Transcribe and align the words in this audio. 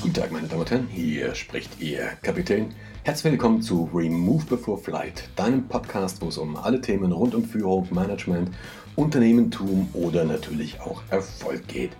Guten 0.00 0.14
Tag, 0.14 0.32
meine 0.32 0.48
Damen 0.48 0.60
und 0.60 0.70
Herren, 0.70 0.88
hier 0.90 1.34
spricht 1.34 1.78
Ihr 1.78 2.12
Kapitän. 2.22 2.72
Herzlich 3.02 3.32
willkommen 3.32 3.60
zu 3.60 3.90
Remove 3.92 4.46
Before 4.46 4.78
Flight, 4.78 5.28
deinem 5.36 5.68
Podcast, 5.68 6.22
wo 6.22 6.28
es 6.28 6.38
um 6.38 6.56
alle 6.56 6.80
Themen 6.80 7.12
rund 7.12 7.34
um 7.34 7.44
Führung, 7.44 7.86
Management, 7.90 8.48
Unternehmertum 8.96 9.90
oder 9.92 10.24
natürlich 10.24 10.80
auch 10.80 11.02
Erfolg 11.10 11.68
geht. 11.68 11.90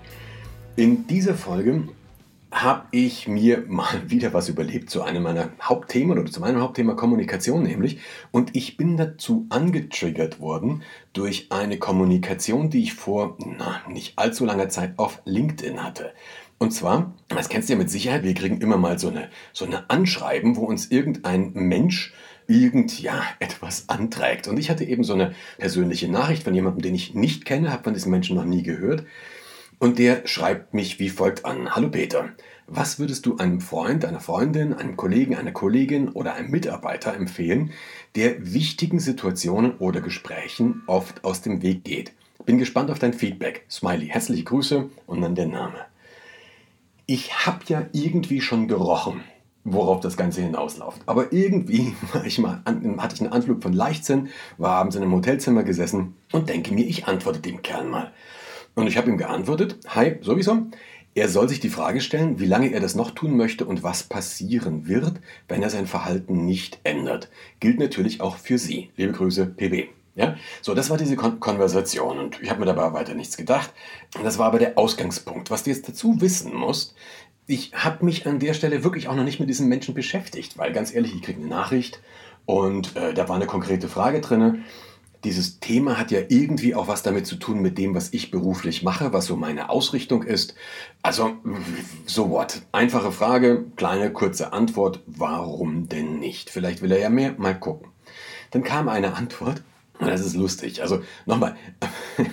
In 0.76 1.06
dieser 1.08 1.34
Folge 1.34 1.88
habe 2.50 2.86
ich 2.90 3.28
mir 3.28 3.64
mal 3.68 4.08
wieder 4.10 4.32
was 4.32 4.48
überlebt 4.48 4.88
zu 4.88 5.02
einem 5.02 5.22
meiner 5.22 5.50
Hauptthemen 5.60 6.18
oder 6.18 6.30
zu 6.30 6.40
meinem 6.40 6.62
Hauptthema 6.62 6.94
Kommunikation 6.94 7.64
nämlich. 7.64 7.98
Und 8.30 8.56
ich 8.56 8.78
bin 8.78 8.96
dazu 8.96 9.44
angetriggert 9.50 10.40
worden 10.40 10.82
durch 11.12 11.48
eine 11.50 11.78
Kommunikation, 11.78 12.70
die 12.70 12.82
ich 12.82 12.94
vor 12.94 13.36
na, 13.44 13.82
nicht 13.88 14.18
allzu 14.18 14.46
langer 14.46 14.70
Zeit 14.70 14.98
auf 14.98 15.20
LinkedIn 15.26 15.82
hatte. 15.84 16.12
Und 16.62 16.72
zwar, 16.72 17.14
das 17.28 17.48
kennst 17.48 17.70
du 17.70 17.72
ja 17.72 17.78
mit 17.78 17.88
Sicherheit, 17.88 18.22
wir 18.22 18.34
kriegen 18.34 18.60
immer 18.60 18.76
mal 18.76 18.98
so 18.98 19.08
eine, 19.08 19.30
so 19.54 19.64
eine 19.64 19.88
Anschreiben, 19.88 20.56
wo 20.56 20.66
uns 20.66 20.90
irgendein 20.90 21.54
Mensch 21.54 22.12
irgend 22.48 23.00
ja 23.00 23.22
etwas 23.38 23.88
anträgt. 23.88 24.46
Und 24.46 24.58
ich 24.58 24.68
hatte 24.68 24.84
eben 24.84 25.02
so 25.02 25.14
eine 25.14 25.34
persönliche 25.56 26.10
Nachricht 26.10 26.42
von 26.42 26.54
jemandem, 26.54 26.82
den 26.82 26.94
ich 26.94 27.14
nicht 27.14 27.46
kenne, 27.46 27.72
habe 27.72 27.84
von 27.84 27.94
diesem 27.94 28.10
Menschen 28.10 28.36
noch 28.36 28.44
nie 28.44 28.62
gehört. 28.62 29.06
Und 29.78 29.98
der 29.98 30.26
schreibt 30.26 30.74
mich 30.74 30.98
wie 30.98 31.08
folgt 31.08 31.46
an. 31.46 31.74
Hallo 31.74 31.88
Peter, 31.88 32.28
was 32.66 32.98
würdest 32.98 33.24
du 33.24 33.38
einem 33.38 33.62
Freund, 33.62 34.04
einer 34.04 34.20
Freundin, 34.20 34.74
einem 34.74 34.98
Kollegen, 34.98 35.36
einer 35.36 35.52
Kollegin 35.52 36.10
oder 36.10 36.34
einem 36.34 36.50
Mitarbeiter 36.50 37.14
empfehlen, 37.14 37.70
der 38.16 38.52
wichtigen 38.52 39.00
Situationen 39.00 39.78
oder 39.78 40.02
Gesprächen 40.02 40.82
oft 40.86 41.24
aus 41.24 41.40
dem 41.40 41.62
Weg 41.62 41.84
geht? 41.84 42.12
Bin 42.44 42.58
gespannt 42.58 42.90
auf 42.90 42.98
dein 42.98 43.14
Feedback. 43.14 43.64
Smiley, 43.70 44.08
herzliche 44.08 44.44
Grüße 44.44 44.90
und 45.06 45.22
dann 45.22 45.34
der 45.34 45.46
Name. 45.46 45.89
Ich 47.12 47.44
habe 47.44 47.58
ja 47.66 47.88
irgendwie 47.90 48.40
schon 48.40 48.68
gerochen, 48.68 49.24
worauf 49.64 49.98
das 49.98 50.16
Ganze 50.16 50.42
hinausläuft. 50.42 51.02
Aber 51.06 51.32
irgendwie 51.32 51.92
ich 52.24 52.38
mal 52.38 52.62
hatte 52.64 53.14
ich 53.16 53.20
einen 53.20 53.32
Anflug 53.32 53.64
von 53.64 53.72
Leichtsinn, 53.72 54.28
war 54.58 54.76
abends 54.76 54.94
in 54.94 55.02
einem 55.02 55.14
Hotelzimmer 55.14 55.64
gesessen 55.64 56.14
und 56.30 56.48
denke 56.48 56.72
mir, 56.72 56.86
ich 56.86 57.08
antworte 57.08 57.40
dem 57.40 57.62
Kerl 57.62 57.86
mal. 57.86 58.12
Und 58.76 58.86
ich 58.86 58.96
habe 58.96 59.10
ihm 59.10 59.18
geantwortet, 59.18 59.78
hi, 59.88 60.18
sowieso. 60.20 60.68
Er 61.16 61.28
soll 61.28 61.48
sich 61.48 61.58
die 61.58 61.68
Frage 61.68 62.00
stellen, 62.00 62.38
wie 62.38 62.46
lange 62.46 62.72
er 62.72 62.78
das 62.78 62.94
noch 62.94 63.10
tun 63.10 63.36
möchte 63.36 63.64
und 63.64 63.82
was 63.82 64.04
passieren 64.04 64.86
wird, 64.86 65.14
wenn 65.48 65.64
er 65.64 65.70
sein 65.70 65.88
Verhalten 65.88 66.46
nicht 66.46 66.78
ändert. 66.84 67.28
Gilt 67.58 67.80
natürlich 67.80 68.20
auch 68.20 68.36
für 68.36 68.56
Sie. 68.56 68.90
Liebe 68.96 69.14
Grüße, 69.14 69.46
PB. 69.46 69.88
Ja, 70.20 70.36
so, 70.60 70.74
das 70.74 70.90
war 70.90 70.98
diese 70.98 71.16
Kon 71.16 71.40
Konversation 71.40 72.18
und 72.18 72.42
ich 72.42 72.50
habe 72.50 72.60
mir 72.60 72.66
dabei 72.66 72.92
weiter 72.92 73.14
nichts 73.14 73.36
gedacht. 73.36 73.72
Das 74.22 74.38
war 74.38 74.46
aber 74.48 74.58
der 74.58 74.76
Ausgangspunkt. 74.76 75.50
Was 75.50 75.62
du 75.62 75.70
jetzt 75.70 75.88
dazu 75.88 76.20
wissen 76.20 76.54
musst, 76.54 76.94
ich 77.46 77.72
habe 77.74 78.04
mich 78.04 78.26
an 78.26 78.38
der 78.38 78.52
Stelle 78.52 78.84
wirklich 78.84 79.08
auch 79.08 79.14
noch 79.14 79.24
nicht 79.24 79.40
mit 79.40 79.48
diesem 79.48 79.68
Menschen 79.68 79.94
beschäftigt, 79.94 80.58
weil 80.58 80.72
ganz 80.72 80.94
ehrlich, 80.94 81.14
ich 81.14 81.22
kriege 81.22 81.40
eine 81.40 81.48
Nachricht 81.48 82.00
und 82.44 82.96
äh, 82.96 83.14
da 83.14 83.28
war 83.28 83.36
eine 83.36 83.46
konkrete 83.46 83.88
Frage 83.88 84.20
drin 84.20 84.64
dieses 85.24 85.60
Thema 85.60 85.98
hat 85.98 86.10
ja 86.10 86.20
irgendwie 86.28 86.74
auch 86.74 86.88
was 86.88 87.02
damit 87.02 87.26
zu 87.26 87.36
tun 87.36 87.60
mit 87.60 87.76
dem, 87.76 87.94
was 87.94 88.12
ich 88.12 88.30
beruflich 88.30 88.82
mache, 88.82 89.12
was 89.12 89.26
so 89.26 89.36
meine 89.36 89.68
Ausrichtung 89.68 90.22
ist. 90.22 90.54
Also, 91.02 91.32
so 92.06 92.30
what? 92.30 92.62
Einfache 92.72 93.12
Frage, 93.12 93.66
kleine, 93.76 94.12
kurze 94.12 94.52
Antwort. 94.52 95.00
Warum 95.06 95.88
denn 95.88 96.18
nicht? 96.18 96.50
Vielleicht 96.50 96.80
will 96.80 96.92
er 96.92 97.00
ja 97.00 97.10
mehr. 97.10 97.34
Mal 97.36 97.58
gucken. 97.58 97.88
Dann 98.50 98.64
kam 98.64 98.88
eine 98.88 99.14
Antwort. 99.14 99.62
Das 100.00 100.20
ist 100.20 100.34
lustig. 100.34 100.82
Also, 100.82 101.02
nochmal. 101.26 101.56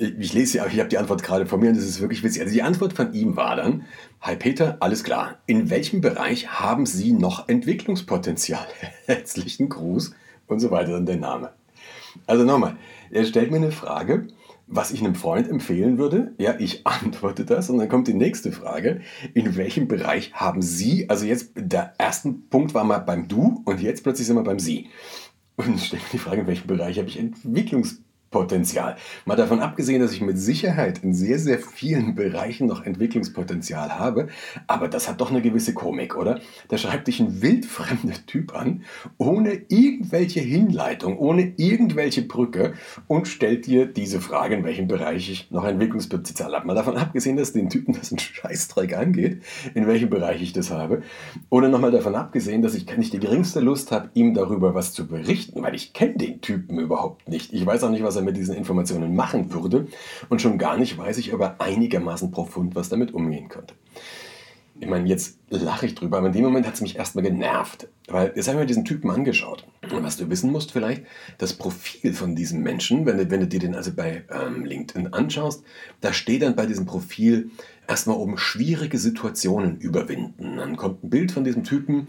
Ich 0.00 0.32
lese 0.32 0.58
ja, 0.58 0.66
ich 0.66 0.78
habe 0.78 0.88
die 0.88 0.98
Antwort 0.98 1.24
gerade 1.24 1.44
von 1.44 1.58
mir 1.58 1.70
und 1.70 1.76
das 1.76 1.84
ist 1.84 2.00
wirklich 2.00 2.22
witzig. 2.22 2.42
Also 2.42 2.54
die 2.54 2.62
Antwort 2.62 2.92
von 2.92 3.12
ihm 3.14 3.34
war 3.34 3.56
dann, 3.56 3.84
Hi 4.20 4.36
Peter, 4.36 4.76
alles 4.78 5.02
klar. 5.02 5.38
In 5.46 5.70
welchem 5.70 6.00
Bereich 6.00 6.46
haben 6.60 6.86
Sie 6.86 7.12
noch 7.12 7.48
Entwicklungspotenzial? 7.48 8.64
Herzlichen 9.06 9.68
Gruß 9.68 10.14
und 10.46 10.60
so 10.60 10.70
weiter 10.70 10.92
dann 10.92 11.06
der 11.06 11.16
Name. 11.16 11.52
Also 12.28 12.44
nochmal, 12.44 12.76
er 13.10 13.24
stellt 13.24 13.50
mir 13.50 13.56
eine 13.56 13.72
Frage, 13.72 14.28
was 14.68 14.92
ich 14.92 15.00
einem 15.00 15.14
Freund 15.14 15.48
empfehlen 15.48 15.98
würde. 15.98 16.32
Ja, 16.38 16.54
ich 16.58 16.82
antworte 16.86 17.44
das 17.44 17.70
und 17.70 17.78
dann 17.78 17.88
kommt 17.88 18.06
die 18.06 18.14
nächste 18.14 18.52
Frage. 18.52 19.00
In 19.34 19.56
welchem 19.56 19.88
Bereich 19.88 20.32
haben 20.34 20.62
Sie, 20.62 21.08
also 21.08 21.24
jetzt 21.24 21.52
der 21.56 21.94
erste 21.98 22.32
Punkt 22.32 22.74
war 22.74 22.84
mal 22.84 22.98
beim 22.98 23.26
Du 23.26 23.62
und 23.64 23.80
jetzt 23.80 24.04
plötzlich 24.04 24.26
sind 24.26 24.36
wir 24.36 24.44
beim 24.44 24.58
Sie. 24.60 24.88
Und 25.58 25.80
stellt 25.80 26.04
mir 26.04 26.10
die 26.12 26.18
Frage, 26.18 26.42
in 26.42 26.46
welchem 26.46 26.68
Bereich 26.68 26.98
habe 26.98 27.08
ich 27.08 27.18
Entwicklungspotenzial? 27.18 28.07
Potenzial. 28.30 28.96
Mal 29.24 29.36
davon 29.36 29.60
abgesehen, 29.60 30.02
dass 30.02 30.12
ich 30.12 30.20
mit 30.20 30.38
Sicherheit 30.38 31.02
in 31.02 31.14
sehr, 31.14 31.38
sehr 31.38 31.58
vielen 31.58 32.14
Bereichen 32.14 32.66
noch 32.66 32.84
Entwicklungspotenzial 32.84 33.98
habe, 33.98 34.28
aber 34.66 34.88
das 34.88 35.08
hat 35.08 35.20
doch 35.20 35.30
eine 35.30 35.40
gewisse 35.40 35.72
Komik, 35.72 36.16
oder? 36.16 36.40
Da 36.68 36.76
schreibt 36.76 37.08
dich 37.08 37.20
ein 37.20 37.40
wildfremder 37.40 38.26
Typ 38.26 38.54
an, 38.54 38.82
ohne 39.16 39.62
irgendwelche 39.68 40.40
Hinleitung, 40.40 41.18
ohne 41.18 41.54
irgendwelche 41.56 42.22
Brücke 42.22 42.74
und 43.06 43.28
stellt 43.28 43.66
dir 43.66 43.86
diese 43.86 44.20
Frage, 44.20 44.56
in 44.56 44.64
welchem 44.64 44.88
Bereich 44.88 45.30
ich 45.30 45.50
noch 45.50 45.64
Entwicklungspotenzial 45.64 46.52
habe. 46.52 46.66
Mal 46.66 46.74
davon 46.74 46.96
abgesehen, 46.96 47.36
dass 47.36 47.52
den 47.52 47.70
Typen 47.70 47.94
das 47.94 48.12
ein 48.12 48.18
Scheißdreck 48.18 48.96
angeht, 48.96 49.42
in 49.74 49.86
welchem 49.86 50.10
Bereich 50.10 50.42
ich 50.42 50.52
das 50.52 50.70
habe. 50.70 51.02
Oder 51.48 51.68
nochmal 51.68 51.92
davon 51.92 52.14
abgesehen, 52.14 52.60
dass 52.60 52.74
ich 52.74 52.86
nicht 52.96 53.12
die 53.12 53.20
geringste 53.20 53.60
Lust 53.60 53.90
habe, 53.90 54.10
ihm 54.14 54.34
darüber 54.34 54.74
was 54.74 54.92
zu 54.92 55.06
berichten, 55.06 55.62
weil 55.62 55.74
ich 55.74 55.92
kenne 55.94 56.16
den 56.16 56.40
Typen 56.40 56.78
überhaupt 56.78 57.28
nicht. 57.28 57.52
Ich 57.52 57.64
weiß 57.64 57.84
auch 57.84 57.90
nicht, 57.90 58.02
was 58.02 58.17
er 58.18 58.24
mit 58.24 58.36
diesen 58.36 58.54
Informationen 58.54 59.16
machen 59.16 59.52
würde. 59.52 59.86
Und 60.28 60.42
schon 60.42 60.58
gar 60.58 60.76
nicht 60.76 60.98
weiß 60.98 61.18
ich 61.18 61.32
aber 61.32 61.60
einigermaßen 61.60 62.30
profund, 62.30 62.74
was 62.74 62.88
damit 62.88 63.14
umgehen 63.14 63.48
könnte. 63.48 63.74
Ich 64.80 64.86
meine, 64.86 65.08
jetzt 65.08 65.38
lache 65.50 65.86
ich 65.86 65.96
drüber, 65.96 66.18
aber 66.18 66.28
in 66.28 66.32
dem 66.32 66.44
Moment 66.44 66.66
hat 66.66 66.74
es 66.74 66.80
mich 66.80 66.96
erstmal 66.96 67.24
genervt. 67.24 67.88
Weil 68.06 68.32
jetzt 68.36 68.46
habe 68.46 68.58
ich 68.58 68.60
mir 68.60 68.66
diesen 68.66 68.84
Typen 68.84 69.10
angeschaut. 69.10 69.66
Und 69.90 70.04
was 70.04 70.16
du 70.16 70.30
wissen 70.30 70.52
musst 70.52 70.70
vielleicht, 70.70 71.02
das 71.38 71.54
Profil 71.54 72.12
von 72.12 72.36
diesem 72.36 72.62
Menschen, 72.62 73.04
wenn 73.04 73.18
du, 73.18 73.28
wenn 73.30 73.40
du 73.40 73.48
dir 73.48 73.58
den 73.58 73.74
also 73.74 73.92
bei 73.92 74.24
ähm, 74.30 74.64
LinkedIn 74.64 75.12
anschaust, 75.12 75.64
da 76.00 76.12
steht 76.12 76.42
dann 76.42 76.54
bei 76.54 76.66
diesem 76.66 76.86
Profil 76.86 77.50
erstmal 77.88 78.18
oben 78.18 78.38
schwierige 78.38 78.98
Situationen 78.98 79.78
überwinden. 79.78 80.58
Dann 80.58 80.76
kommt 80.76 81.02
ein 81.02 81.10
Bild 81.10 81.32
von 81.32 81.42
diesem 81.42 81.64
Typen, 81.64 82.06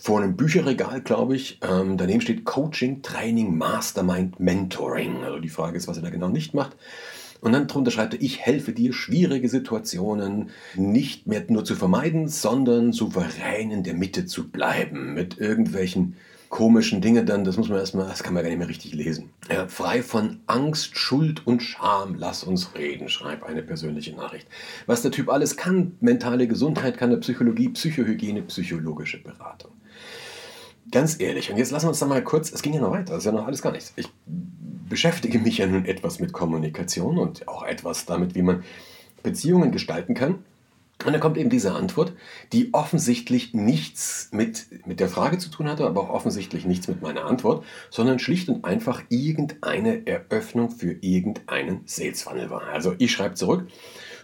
vor 0.00 0.20
einem 0.20 0.36
Bücherregal, 0.36 1.00
glaube 1.00 1.36
ich. 1.36 1.58
Ähm, 1.62 1.96
daneben 1.96 2.20
steht 2.20 2.44
Coaching, 2.44 3.02
Training, 3.02 3.56
Mastermind, 3.56 4.38
Mentoring. 4.38 5.24
Also 5.24 5.38
die 5.38 5.48
Frage 5.48 5.76
ist, 5.76 5.88
was 5.88 5.96
er 5.96 6.02
da 6.02 6.10
genau 6.10 6.28
nicht 6.28 6.54
macht. 6.54 6.76
Und 7.40 7.52
dann 7.52 7.66
drunter 7.66 7.90
schreibt 7.90 8.14
er, 8.14 8.22
ich 8.22 8.40
helfe 8.40 8.72
dir, 8.72 8.92
schwierige 8.92 9.48
Situationen 9.48 10.50
nicht 10.74 11.26
mehr 11.26 11.44
nur 11.48 11.64
zu 11.64 11.76
vermeiden, 11.76 12.28
sondern 12.28 12.92
souverän 12.92 13.70
in 13.70 13.82
der 13.82 13.94
Mitte 13.94 14.26
zu 14.26 14.48
bleiben. 14.48 15.14
Mit 15.14 15.38
irgendwelchen 15.38 16.16
komischen 16.48 17.00
Dingen 17.00 17.26
dann, 17.26 17.44
das 17.44 17.56
muss 17.56 17.68
man 17.68 17.78
erstmal, 17.78 18.08
das 18.08 18.22
kann 18.22 18.32
man 18.32 18.42
gar 18.42 18.50
nicht 18.50 18.58
mehr 18.58 18.68
richtig 18.68 18.94
lesen. 18.94 19.30
Ja, 19.50 19.66
frei 19.66 20.02
von 20.02 20.40
Angst, 20.46 20.96
Schuld 20.96 21.46
und 21.46 21.62
Scham, 21.62 22.14
lass 22.16 22.44
uns 22.44 22.74
reden, 22.74 23.08
schreibt 23.08 23.44
eine 23.44 23.62
persönliche 23.62 24.14
Nachricht. 24.14 24.46
Was 24.86 25.02
der 25.02 25.10
Typ 25.10 25.28
alles 25.28 25.56
kann, 25.56 25.96
mentale 26.00 26.46
Gesundheit 26.46 26.96
kann 26.96 27.10
er, 27.10 27.18
Psychologie, 27.18 27.68
Psychohygiene, 27.70 28.42
psychologische 28.42 29.18
Beratung 29.18 29.72
ganz 30.90 31.20
ehrlich, 31.20 31.50
und 31.50 31.56
jetzt 31.56 31.70
lassen 31.70 31.86
wir 31.86 31.90
uns 31.90 31.98
da 31.98 32.06
mal 32.06 32.22
kurz, 32.22 32.52
es 32.52 32.62
ging 32.62 32.74
ja 32.74 32.80
noch 32.80 32.90
weiter, 32.90 33.12
das 33.14 33.18
ist 33.18 33.24
ja 33.26 33.32
noch 33.32 33.46
alles 33.46 33.62
gar 33.62 33.72
nichts. 33.72 33.92
Ich 33.96 34.08
beschäftige 34.88 35.38
mich 35.38 35.58
ja 35.58 35.66
nun 35.66 35.84
etwas 35.84 36.20
mit 36.20 36.32
Kommunikation 36.32 37.18
und 37.18 37.48
auch 37.48 37.64
etwas 37.64 38.06
damit, 38.06 38.34
wie 38.34 38.42
man 38.42 38.62
Beziehungen 39.22 39.72
gestalten 39.72 40.14
kann. 40.14 40.38
Und 41.04 41.12
dann 41.12 41.20
kommt 41.20 41.36
eben 41.36 41.50
diese 41.50 41.74
Antwort, 41.74 42.14
die 42.52 42.72
offensichtlich 42.72 43.52
nichts 43.52 44.30
mit, 44.32 44.86
mit 44.86 44.98
der 44.98 45.10
Frage 45.10 45.36
zu 45.36 45.50
tun 45.50 45.68
hatte, 45.68 45.84
aber 45.84 46.00
auch 46.00 46.08
offensichtlich 46.08 46.64
nichts 46.64 46.88
mit 46.88 47.02
meiner 47.02 47.26
Antwort, 47.26 47.64
sondern 47.90 48.18
schlicht 48.18 48.48
und 48.48 48.64
einfach 48.64 49.02
irgendeine 49.10 50.06
Eröffnung 50.06 50.70
für 50.70 50.92
irgendeinen 50.92 51.82
Sales 51.84 52.22
Funnel 52.22 52.48
war. 52.48 52.68
Also 52.68 52.94
ich 52.96 53.12
schreibe 53.12 53.34
zurück, 53.34 53.68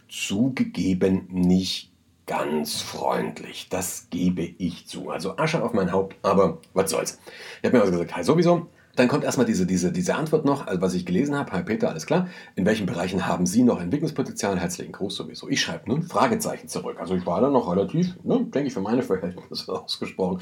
zugegeben 0.09 1.29
nicht 1.31 1.92
ganz 2.33 2.81
freundlich. 2.81 3.69
Das 3.69 4.07
gebe 4.09 4.41
ich 4.41 4.87
zu. 4.87 5.11
Also 5.11 5.37
Asche 5.37 5.63
auf 5.63 5.75
mein 5.75 5.93
Haupt, 5.93 6.17
aber 6.23 6.59
was 6.73 6.91
soll's. 6.91 7.19
Ich 7.61 7.67
habe 7.67 7.77
mir 7.77 7.83
also 7.83 7.93
gesagt, 7.93 8.17
hi 8.17 8.25
sowieso. 8.25 8.69
Dann 8.97 9.09
kommt 9.09 9.25
erstmal 9.25 9.45
diese, 9.45 9.67
diese, 9.67 9.93
diese 9.93 10.15
Antwort 10.15 10.47
noch, 10.47 10.67
also 10.67 10.81
was 10.81 10.95
ich 10.95 11.05
gelesen 11.05 11.37
habe. 11.37 11.53
Hi 11.53 11.63
Peter, 11.63 11.91
alles 11.91 12.07
klar. 12.07 12.29
In 12.57 12.65
welchen 12.65 12.87
Bereichen 12.87 13.27
haben 13.27 13.45
Sie 13.45 13.63
noch 13.63 13.83
Entwicklungspotenzial? 13.83 14.59
Herzlichen 14.59 14.93
Gruß 14.93 15.15
sowieso. 15.15 15.49
Ich 15.51 15.61
schreibe 15.61 15.91
nun 15.91 16.03
Fragezeichen 16.05 16.69
zurück. 16.69 16.97
Also 17.01 17.15
ich 17.15 17.27
war 17.27 17.43
da 17.43 17.51
noch 17.51 17.71
relativ, 17.71 18.17
ne, 18.25 18.47
denke 18.47 18.69
ich, 18.69 18.73
für 18.73 18.81
meine 18.81 19.03
Verhältnisse 19.03 19.71
ausgesprochen 19.83 20.41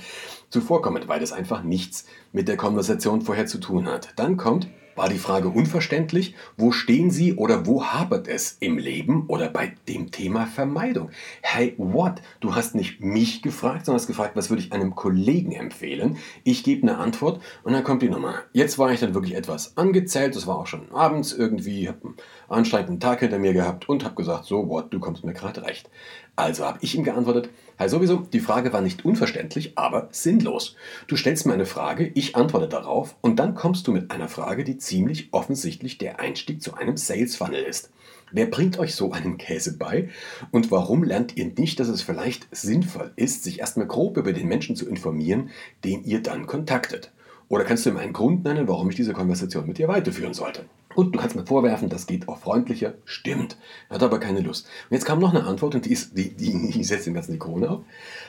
zuvorkommend, 0.48 1.08
weil 1.08 1.18
das 1.18 1.32
einfach 1.32 1.64
nichts 1.64 2.06
mit 2.30 2.46
der 2.46 2.56
Konversation 2.56 3.22
vorher 3.22 3.46
zu 3.46 3.58
tun 3.58 3.86
hat. 3.86 4.10
Dann 4.14 4.36
kommt 4.36 4.68
War 5.00 5.08
die 5.08 5.16
Frage 5.16 5.48
unverständlich? 5.48 6.34
Wo 6.58 6.72
stehen 6.72 7.10
Sie 7.10 7.32
oder 7.32 7.64
wo 7.64 7.86
hapert 7.86 8.28
es 8.28 8.58
im 8.60 8.76
Leben 8.76 9.24
oder 9.28 9.48
bei 9.48 9.72
dem 9.88 10.10
Thema 10.10 10.44
Vermeidung? 10.44 11.08
Hey, 11.40 11.74
what? 11.78 12.20
Du 12.40 12.54
hast 12.54 12.74
nicht 12.74 13.00
mich 13.00 13.40
gefragt, 13.40 13.86
sondern 13.86 13.98
hast 13.98 14.08
gefragt, 14.08 14.36
was 14.36 14.50
würde 14.50 14.62
ich 14.62 14.74
einem 14.74 14.94
Kollegen 14.94 15.52
empfehlen? 15.52 16.18
Ich 16.44 16.64
gebe 16.64 16.82
eine 16.82 16.98
Antwort 16.98 17.40
und 17.62 17.72
dann 17.72 17.82
kommt 17.82 18.02
die 18.02 18.10
Nummer. 18.10 18.42
Jetzt 18.52 18.78
war 18.78 18.92
ich 18.92 19.00
dann 19.00 19.14
wirklich 19.14 19.36
etwas 19.36 19.74
angezählt. 19.78 20.36
Es 20.36 20.46
war 20.46 20.58
auch 20.58 20.66
schon 20.66 20.92
abends 20.92 21.32
irgendwie, 21.32 21.88
habe 21.88 22.00
einen 22.02 22.16
anstrengenden 22.50 23.00
Tag 23.00 23.20
hinter 23.20 23.38
mir 23.38 23.54
gehabt 23.54 23.88
und 23.88 24.04
habe 24.04 24.16
gesagt, 24.16 24.44
so, 24.44 24.68
what, 24.68 24.92
du 24.92 25.00
kommst 25.00 25.24
mir 25.24 25.32
gerade 25.32 25.62
recht. 25.64 25.88
Also 26.36 26.64
habe 26.64 26.78
ich 26.80 26.94
ihm 26.94 27.04
geantwortet, 27.04 27.50
hey 27.76 27.88
sowieso, 27.88 28.18
die 28.18 28.40
Frage 28.40 28.72
war 28.72 28.80
nicht 28.80 29.04
unverständlich, 29.04 29.76
aber 29.76 30.08
sinnlos. 30.10 30.76
Du 31.06 31.16
stellst 31.16 31.46
mir 31.46 31.54
eine 31.54 31.66
Frage, 31.66 32.10
ich 32.14 32.36
antworte 32.36 32.68
darauf 32.68 33.16
und 33.20 33.36
dann 33.38 33.54
kommst 33.54 33.86
du 33.86 33.92
mit 33.92 34.10
einer 34.10 34.28
Frage, 34.28 34.64
die 34.64 34.78
ziemlich 34.78 35.28
offensichtlich 35.32 35.98
der 35.98 36.20
Einstieg 36.20 36.62
zu 36.62 36.74
einem 36.74 36.96
Sales 36.96 37.36
Funnel 37.36 37.62
ist. 37.62 37.90
Wer 38.32 38.46
bringt 38.46 38.78
euch 38.78 38.94
so 38.94 39.12
einen 39.12 39.38
Käse 39.38 39.76
bei 39.76 40.08
und 40.52 40.70
warum 40.70 41.02
lernt 41.02 41.36
ihr 41.36 41.46
nicht, 41.46 41.80
dass 41.80 41.88
es 41.88 42.02
vielleicht 42.02 42.46
sinnvoll 42.52 43.12
ist, 43.16 43.42
sich 43.42 43.58
erstmal 43.58 43.86
grob 43.86 44.16
über 44.16 44.32
den 44.32 44.46
Menschen 44.46 44.76
zu 44.76 44.88
informieren, 44.88 45.50
den 45.84 46.04
ihr 46.04 46.22
dann 46.22 46.46
kontaktet? 46.46 47.12
Oder 47.48 47.64
kannst 47.64 47.84
du 47.84 47.90
mir 47.90 48.00
einen 48.00 48.12
Grund 48.12 48.44
nennen, 48.44 48.68
warum 48.68 48.88
ich 48.88 48.96
diese 48.96 49.12
Konversation 49.12 49.66
mit 49.66 49.78
dir 49.78 49.88
weiterführen 49.88 50.34
sollte? 50.34 50.64
Und 50.94 51.14
du 51.14 51.18
kannst 51.20 51.36
mir 51.36 51.46
vorwerfen, 51.46 51.88
das 51.88 52.06
geht 52.06 52.28
auch 52.28 52.38
freundlicher. 52.38 52.94
Stimmt. 53.04 53.56
Hat 53.88 54.02
aber 54.02 54.18
keine 54.18 54.40
Lust. 54.40 54.66
Und 54.88 54.94
jetzt 54.94 55.04
kam 55.04 55.20
noch 55.20 55.32
eine 55.32 55.44
Antwort 55.44 55.74
und 55.74 55.86
die, 55.86 55.92
ist, 55.92 56.16
die, 56.16 56.30
die, 56.30 56.70
die 56.72 56.84
setzt 56.84 57.06
dem 57.06 57.14
ganzen 57.14 57.32
die 57.32 57.38
Krone 57.38 57.70
auf. 57.70 57.80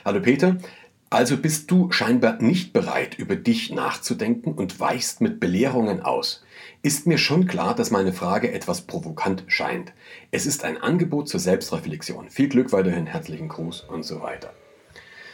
Hallo 0.04 0.20
Peter. 0.20 0.56
Also 1.10 1.36
bist 1.36 1.70
du 1.70 1.90
scheinbar 1.90 2.40
nicht 2.40 2.72
bereit, 2.72 3.18
über 3.18 3.36
dich 3.36 3.70
nachzudenken 3.70 4.52
und 4.52 4.80
weichst 4.80 5.20
mit 5.20 5.40
Belehrungen 5.40 6.00
aus. 6.00 6.42
Ist 6.80 7.06
mir 7.06 7.18
schon 7.18 7.46
klar, 7.46 7.74
dass 7.74 7.90
meine 7.90 8.14
Frage 8.14 8.50
etwas 8.50 8.82
provokant 8.82 9.44
scheint. 9.46 9.92
Es 10.30 10.46
ist 10.46 10.64
ein 10.64 10.78
Angebot 10.78 11.28
zur 11.28 11.38
Selbstreflexion. 11.38 12.30
Viel 12.30 12.48
Glück 12.48 12.72
weiterhin, 12.72 13.06
herzlichen 13.06 13.48
Gruß 13.48 13.82
und 13.82 14.04
so 14.04 14.22
weiter. 14.22 14.54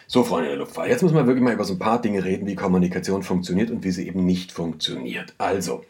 So, 0.09 0.25
Freunde 0.25 0.49
der 0.49 0.59
Luftfahrt, 0.59 0.89
jetzt 0.89 1.03
müssen 1.03 1.15
wir 1.15 1.27
wirklich 1.27 1.45
mal 1.45 1.53
über 1.53 1.65
so 1.65 1.75
ein 1.75 1.79
paar 1.79 2.01
Dinge 2.01 2.25
reden, 2.25 2.47
wie 2.49 2.57
Kommunikation 2.57 3.23
funktioniert 3.23 3.71
und 3.71 3.85
wie 3.85 3.91
sie 3.93 4.09
eben 4.09 4.25
nicht 4.25 4.51
funktioniert. 4.51 5.35
Also, 5.39 5.85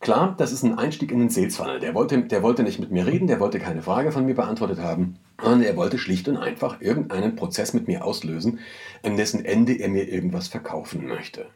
klar, 0.00 0.34
das 0.38 0.52
ist 0.52 0.62
ein 0.62 0.78
Einstieg 0.78 1.10
in 1.10 1.18
den 1.18 1.30
Sales 1.30 1.56
Funnel. 1.56 1.80
Der 1.80 1.94
wollte, 1.94 2.22
der 2.22 2.42
wollte 2.42 2.62
nicht 2.62 2.78
mit 2.78 2.90
mir 2.90 3.06
reden, 3.06 3.26
der 3.26 3.40
wollte 3.40 3.58
keine 3.58 3.82
Frage 3.82 4.12
von 4.12 4.26
mir 4.26 4.34
beantwortet 4.34 4.78
haben, 4.78 5.18
sondern 5.40 5.62
er 5.62 5.76
wollte 5.76 5.98
schlicht 5.98 6.28
und 6.28 6.36
einfach 6.36 6.80
irgendeinen 6.80 7.36
Prozess 7.36 7.74
mit 7.74 7.88
mir 7.88 8.04
auslösen, 8.04 8.60
an 9.02 9.16
dessen 9.16 9.44
Ende 9.44 9.74
er 9.74 9.88
mir 9.88 10.08
irgendwas 10.08 10.48
verkaufen 10.48 11.06
möchte. 11.06 11.46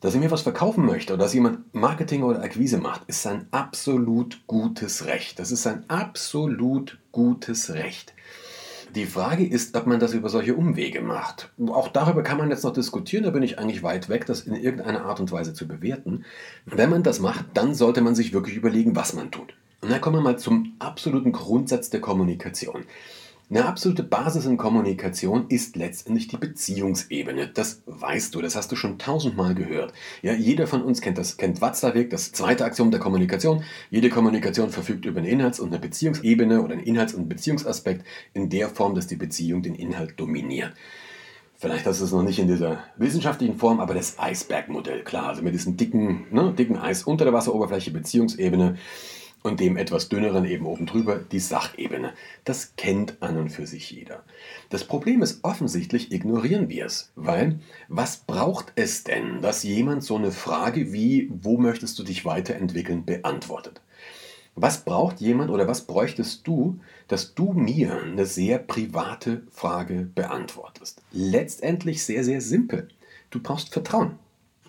Dass 0.00 0.14
er 0.14 0.20
mir 0.20 0.30
was 0.30 0.42
verkaufen 0.42 0.86
möchte 0.86 1.12
oder 1.12 1.24
dass 1.24 1.34
jemand 1.34 1.74
Marketing 1.74 2.22
oder 2.22 2.42
Akquise 2.42 2.78
macht, 2.78 3.02
ist 3.06 3.22
sein 3.22 3.46
absolut 3.50 4.46
gutes 4.46 5.04
Recht. 5.04 5.38
Das 5.38 5.50
ist 5.50 5.62
sein 5.62 5.84
absolut 5.88 6.98
gutes 7.12 7.74
Recht. 7.74 8.14
Die 8.96 9.06
Frage 9.06 9.46
ist, 9.46 9.76
ob 9.76 9.86
man 9.86 10.00
das 10.00 10.14
über 10.14 10.28
solche 10.28 10.54
Umwege 10.54 11.00
macht. 11.00 11.50
Auch 11.68 11.88
darüber 11.88 12.24
kann 12.24 12.38
man 12.38 12.50
jetzt 12.50 12.64
noch 12.64 12.72
diskutieren, 12.72 13.22
da 13.22 13.30
bin 13.30 13.42
ich 13.44 13.58
eigentlich 13.58 13.84
weit 13.84 14.08
weg, 14.08 14.26
das 14.26 14.40
in 14.40 14.54
irgendeiner 14.54 15.04
Art 15.04 15.20
und 15.20 15.30
Weise 15.30 15.54
zu 15.54 15.68
bewerten. 15.68 16.24
Wenn 16.66 16.90
man 16.90 17.04
das 17.04 17.20
macht, 17.20 17.44
dann 17.54 17.74
sollte 17.74 18.00
man 18.00 18.16
sich 18.16 18.32
wirklich 18.32 18.56
überlegen, 18.56 18.96
was 18.96 19.12
man 19.12 19.30
tut. 19.30 19.54
Und 19.80 19.90
dann 19.90 20.00
kommen 20.00 20.16
wir 20.16 20.22
mal 20.22 20.38
zum 20.38 20.74
absoluten 20.80 21.30
Grundsatz 21.30 21.90
der 21.90 22.00
Kommunikation. 22.00 22.84
Eine 23.50 23.66
absolute 23.66 24.04
Basis 24.04 24.46
in 24.46 24.56
Kommunikation 24.56 25.46
ist 25.48 25.74
letztendlich 25.74 26.28
die 26.28 26.36
Beziehungsebene. 26.36 27.48
Das 27.48 27.82
weißt 27.86 28.32
du, 28.32 28.40
das 28.40 28.54
hast 28.54 28.70
du 28.70 28.76
schon 28.76 28.96
tausendmal 28.96 29.56
gehört. 29.56 29.92
Ja, 30.22 30.34
jeder 30.34 30.68
von 30.68 30.82
uns 30.82 31.00
kennt 31.00 31.18
das, 31.18 31.36
kennt 31.36 31.60
Watzlawick, 31.60 32.10
das 32.10 32.30
zweite 32.30 32.64
Axiom 32.64 32.92
der 32.92 33.00
Kommunikation. 33.00 33.64
Jede 33.90 34.08
Kommunikation 34.08 34.70
verfügt 34.70 35.04
über 35.04 35.18
eine 35.18 35.28
Inhalts- 35.28 35.58
und 35.58 35.70
eine 35.70 35.80
Beziehungsebene 35.80 36.62
oder 36.62 36.74
einen 36.74 36.84
Inhalts- 36.84 37.12
und 37.12 37.28
Beziehungsaspekt 37.28 38.06
in 38.34 38.50
der 38.50 38.68
Form, 38.68 38.94
dass 38.94 39.08
die 39.08 39.16
Beziehung 39.16 39.62
den 39.62 39.74
Inhalt 39.74 40.14
dominiert. 40.20 40.72
Vielleicht 41.56 41.86
hast 41.86 42.00
du 42.00 42.04
es 42.04 42.12
noch 42.12 42.22
nicht 42.22 42.38
in 42.38 42.46
dieser 42.46 42.84
wissenschaftlichen 42.98 43.58
Form, 43.58 43.80
aber 43.80 43.94
das 43.94 44.16
Eisbergmodell, 44.16 45.02
klar, 45.02 45.26
also 45.26 45.42
mit 45.42 45.54
diesem 45.54 45.76
dicken, 45.76 46.26
ne, 46.30 46.54
dicken 46.56 46.78
Eis 46.78 47.02
unter 47.02 47.24
der 47.24 47.34
Wasseroberfläche, 47.34 47.90
Beziehungsebene 47.90 48.76
und 49.42 49.60
dem 49.60 49.76
etwas 49.76 50.08
dünneren 50.08 50.44
eben 50.44 50.66
oben 50.66 50.86
drüber 50.86 51.18
die 51.18 51.40
Sachebene. 51.40 52.12
Das 52.44 52.74
kennt 52.76 53.22
an 53.22 53.36
und 53.36 53.50
für 53.50 53.66
sich 53.66 53.90
jeder. 53.90 54.22
Das 54.68 54.84
Problem 54.84 55.22
ist 55.22 55.44
offensichtlich 55.44 56.12
ignorieren 56.12 56.68
wir 56.68 56.86
es, 56.86 57.12
weil 57.16 57.60
was 57.88 58.18
braucht 58.18 58.72
es 58.76 59.04
denn, 59.04 59.40
dass 59.40 59.62
jemand 59.62 60.04
so 60.04 60.16
eine 60.16 60.32
Frage 60.32 60.92
wie 60.92 61.30
wo 61.32 61.56
möchtest 61.56 61.98
du 61.98 62.02
dich 62.02 62.24
weiterentwickeln 62.24 63.04
beantwortet? 63.04 63.80
Was 64.56 64.84
braucht 64.84 65.20
jemand 65.20 65.50
oder 65.50 65.68
was 65.68 65.86
bräuchtest 65.86 66.46
du, 66.46 66.80
dass 67.08 67.34
du 67.34 67.52
mir 67.52 68.02
eine 68.02 68.26
sehr 68.26 68.58
private 68.58 69.42
Frage 69.50 70.10
beantwortest? 70.14 71.00
Letztendlich 71.12 72.04
sehr, 72.04 72.24
sehr 72.24 72.40
simpel. 72.40 72.88
Du 73.30 73.40
brauchst 73.40 73.72
Vertrauen. 73.72 74.18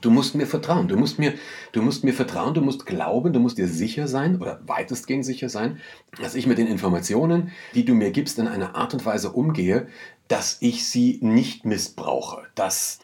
Du 0.01 0.09
musst 0.09 0.35
mir 0.35 0.47
vertrauen. 0.47 0.87
Du 0.87 0.97
musst 0.97 1.19
mir, 1.19 1.33
du 1.71 1.81
musst 1.81 2.03
mir 2.03 2.13
vertrauen, 2.13 2.53
du 2.53 2.61
musst 2.61 2.85
glauben, 2.85 3.33
du 3.33 3.39
musst 3.39 3.57
dir 3.57 3.67
sicher 3.67 4.07
sein 4.07 4.41
oder 4.41 4.59
weitestgehend 4.65 5.23
sicher 5.23 5.47
sein, 5.47 5.79
dass 6.19 6.35
ich 6.35 6.47
mit 6.47 6.57
den 6.57 6.67
Informationen, 6.67 7.51
die 7.75 7.85
du 7.85 7.93
mir 7.93 8.11
gibst, 8.11 8.39
in 8.39 8.47
einer 8.47 8.75
Art 8.75 8.93
und 8.93 9.05
Weise 9.05 9.31
umgehe, 9.31 9.87
dass 10.27 10.57
ich 10.59 10.87
sie 10.87 11.19
nicht 11.21 11.65
missbrauche, 11.65 12.43
dass 12.55 12.99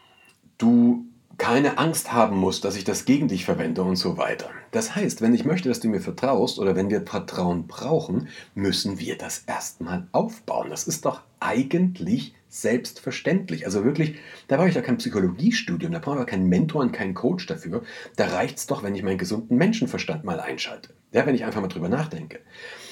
du 0.58 1.06
keine 1.38 1.78
Angst 1.78 2.12
haben 2.12 2.36
musst, 2.36 2.64
dass 2.64 2.76
ich 2.76 2.82
das 2.82 3.04
gegen 3.04 3.28
dich 3.28 3.44
verwende 3.44 3.82
und 3.82 3.94
so 3.94 4.18
weiter. 4.18 4.50
Das 4.72 4.96
heißt, 4.96 5.22
wenn 5.22 5.34
ich 5.34 5.44
möchte, 5.44 5.68
dass 5.68 5.78
du 5.78 5.88
mir 5.88 6.00
vertraust 6.00 6.58
oder 6.58 6.74
wenn 6.74 6.90
wir 6.90 7.06
Vertrauen 7.06 7.68
brauchen, 7.68 8.28
müssen 8.54 8.98
wir 8.98 9.16
das 9.16 9.44
erstmal 9.46 10.08
aufbauen. 10.10 10.68
Das 10.68 10.88
ist 10.88 11.04
doch 11.04 11.22
eigentlich 11.38 12.34
selbstverständlich. 12.48 13.66
Also 13.66 13.84
wirklich, 13.84 14.16
da 14.48 14.56
brauche 14.56 14.68
ich 14.68 14.74
da 14.74 14.80
kein 14.80 14.98
Psychologiestudium, 14.98 15.92
da 15.92 15.98
brauche 15.98 16.20
ich 16.20 16.26
keinen 16.26 16.48
Mentor 16.48 16.82
und 16.82 16.92
keinen 16.92 17.14
Coach 17.14 17.46
dafür. 17.46 17.82
Da 18.16 18.26
reicht 18.28 18.58
es 18.58 18.66
doch, 18.66 18.82
wenn 18.82 18.94
ich 18.94 19.02
meinen 19.02 19.18
gesunden 19.18 19.56
Menschenverstand 19.56 20.24
mal 20.24 20.40
einschalte. 20.40 20.90
Ja, 21.12 21.26
wenn 21.26 21.34
ich 21.34 21.44
einfach 21.44 21.60
mal 21.60 21.68
drüber 21.68 21.88
nachdenke. 21.88 22.40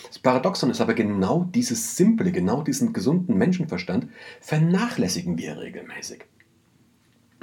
Das 0.09 0.19
Paradoxon 0.19 0.71
ist 0.71 0.81
aber 0.81 0.95
genau 0.95 1.45
dieses 1.45 1.97
simple, 1.97 2.33
genau 2.33 2.63
diesen 2.63 2.93
gesunden 2.93 3.37
Menschenverstand 3.37 4.09
vernachlässigen 4.41 5.37
wir 5.37 5.59
regelmäßig 5.59 6.25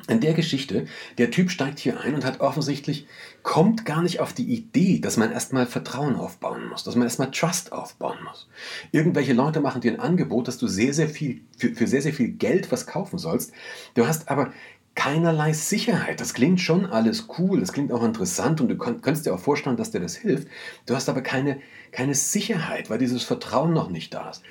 in 0.07 0.19
der 0.19 0.33
Geschichte, 0.33 0.85
der 1.17 1.31
Typ 1.31 1.50
steigt 1.50 1.79
hier 1.79 2.00
ein 2.00 2.15
und 2.15 2.25
hat 2.25 2.41
offensichtlich, 2.41 3.07
kommt 3.41 3.85
gar 3.85 4.01
nicht 4.01 4.19
auf 4.19 4.33
die 4.33 4.53
Idee, 4.53 5.00
dass 5.00 5.17
man 5.17 5.31
erstmal 5.31 5.65
Vertrauen 5.65 6.15
aufbauen 6.15 6.67
muss, 6.67 6.83
dass 6.83 6.95
man 6.95 7.05
erstmal 7.05 7.31
Trust 7.31 7.71
aufbauen 7.71 8.17
muss. 8.25 8.50
Irgendwelche 8.91 9.33
Leute 9.33 9.61
machen 9.61 9.81
dir 9.81 9.94
ein 9.94 10.00
Angebot, 10.00 10.47
dass 10.47 10.57
du 10.57 10.67
sehr, 10.67 10.94
sehr 10.94 11.07
viel, 11.07 11.41
für, 11.57 11.73
für 11.73 11.88
sehr, 11.88 12.01
sehr 12.01 12.13
viel 12.13 12.29
Geld 12.29 12.71
was 12.71 12.85
kaufen 12.85 13.17
sollst. 13.17 13.53
Du 13.94 14.05
hast 14.05 14.29
aber 14.29 14.51
keinerlei 14.95 15.53
Sicherheit. 15.53 16.19
Das 16.19 16.33
klingt 16.33 16.61
schon 16.61 16.85
alles 16.85 17.27
cool, 17.38 17.59
das 17.59 17.73
klingt 17.73 17.91
auch 17.91 18.03
interessant 18.03 18.61
und 18.61 18.67
du 18.67 18.77
könntest 18.77 19.25
dir 19.25 19.33
auch 19.33 19.39
vorstellen, 19.39 19.77
dass 19.77 19.91
dir 19.91 19.99
das 19.99 20.15
hilft. 20.15 20.47
Du 20.85 20.95
hast 20.95 21.09
aber 21.09 21.21
keine, 21.21 21.59
keine 21.91 22.13
Sicherheit, 22.13 22.89
weil 22.89 22.99
dieses 22.99 23.23
Vertrauen 23.23 23.73
noch 23.73 23.89
nicht 23.89 24.13
da 24.13 24.29
ist. 24.29 24.44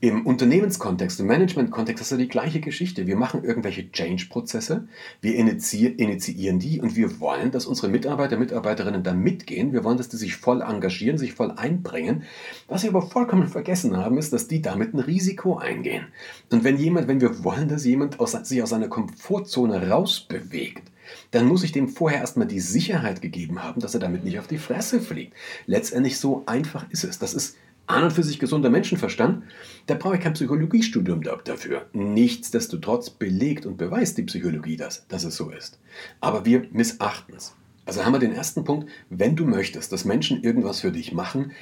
Im 0.00 0.26
Unternehmenskontext, 0.26 1.20
im 1.20 1.26
Managementkontext 1.28 2.02
ist 2.02 2.10
ja 2.10 2.18
die 2.18 2.28
gleiche 2.28 2.60
Geschichte. 2.60 3.06
Wir 3.06 3.16
machen 3.16 3.42
irgendwelche 3.42 3.90
Change-Prozesse, 3.90 4.86
wir 5.22 5.34
initiieren 5.34 6.58
die 6.58 6.80
und 6.80 6.94
wir 6.94 7.20
wollen, 7.20 7.52
dass 7.52 7.64
unsere 7.64 7.88
Mitarbeiter, 7.88 8.36
Mitarbeiterinnen 8.36 9.02
da 9.02 9.14
mitgehen. 9.14 9.72
Wir 9.72 9.82
wollen, 9.82 9.96
dass 9.96 10.10
die 10.10 10.18
sich 10.18 10.36
voll 10.36 10.60
engagieren, 10.60 11.16
sich 11.16 11.32
voll 11.32 11.52
einbringen. 11.52 12.24
Was 12.68 12.82
wir 12.82 12.90
aber 12.90 13.00
vollkommen 13.00 13.48
vergessen 13.48 13.96
haben, 13.96 14.18
ist, 14.18 14.32
dass 14.32 14.46
die 14.46 14.60
damit 14.60 14.92
ein 14.92 15.00
Risiko 15.00 15.56
eingehen. 15.56 16.04
Und 16.50 16.64
wenn 16.64 16.76
jemand, 16.76 17.08
wenn 17.08 17.22
wir 17.22 17.42
wollen, 17.42 17.68
dass 17.68 17.86
jemand 17.86 18.20
aus, 18.20 18.32
sich 18.32 18.62
aus 18.62 18.70
seiner 18.70 18.88
Komfortzone 18.88 19.88
rausbewegt, 19.88 20.82
dann 21.30 21.46
muss 21.46 21.64
ich 21.64 21.72
dem 21.72 21.88
vorher 21.88 22.20
erstmal 22.20 22.46
die 22.46 22.60
Sicherheit 22.60 23.22
gegeben 23.22 23.62
haben, 23.62 23.80
dass 23.80 23.94
er 23.94 24.00
damit 24.00 24.24
nicht 24.24 24.38
auf 24.38 24.48
die 24.48 24.58
Fresse 24.58 25.00
fliegt. 25.00 25.34
Letztendlich 25.66 26.18
so 26.18 26.42
einfach 26.44 26.90
ist 26.90 27.04
es. 27.04 27.18
Das 27.18 27.32
ist 27.32 27.56
an 27.86 28.04
und 28.04 28.12
für 28.12 28.22
sich 28.22 28.38
gesunder 28.38 28.70
Menschenverstand, 28.70 29.44
da 29.86 29.94
brauche 29.94 30.16
ich 30.16 30.20
kein 30.20 30.32
Psychologiestudium 30.32 31.22
dafür. 31.22 31.86
Nichtsdestotrotz 31.92 33.10
belegt 33.10 33.66
und 33.66 33.76
beweist 33.76 34.16
die 34.18 34.22
Psychologie 34.22 34.76
das, 34.76 35.06
dass 35.08 35.24
es 35.24 35.36
so 35.36 35.50
ist. 35.50 35.78
Aber 36.20 36.44
wir 36.44 36.66
missachten 36.72 37.34
es. 37.36 37.54
Also 37.86 38.04
haben 38.04 38.12
wir 38.12 38.18
den 38.18 38.32
ersten 38.32 38.64
Punkt, 38.64 38.88
wenn 39.10 39.36
du 39.36 39.44
möchtest, 39.44 39.92
dass 39.92 40.04
Menschen 40.04 40.42
irgendwas 40.42 40.80
für 40.80 40.90
dich 40.90 41.12
machen, 41.12 41.52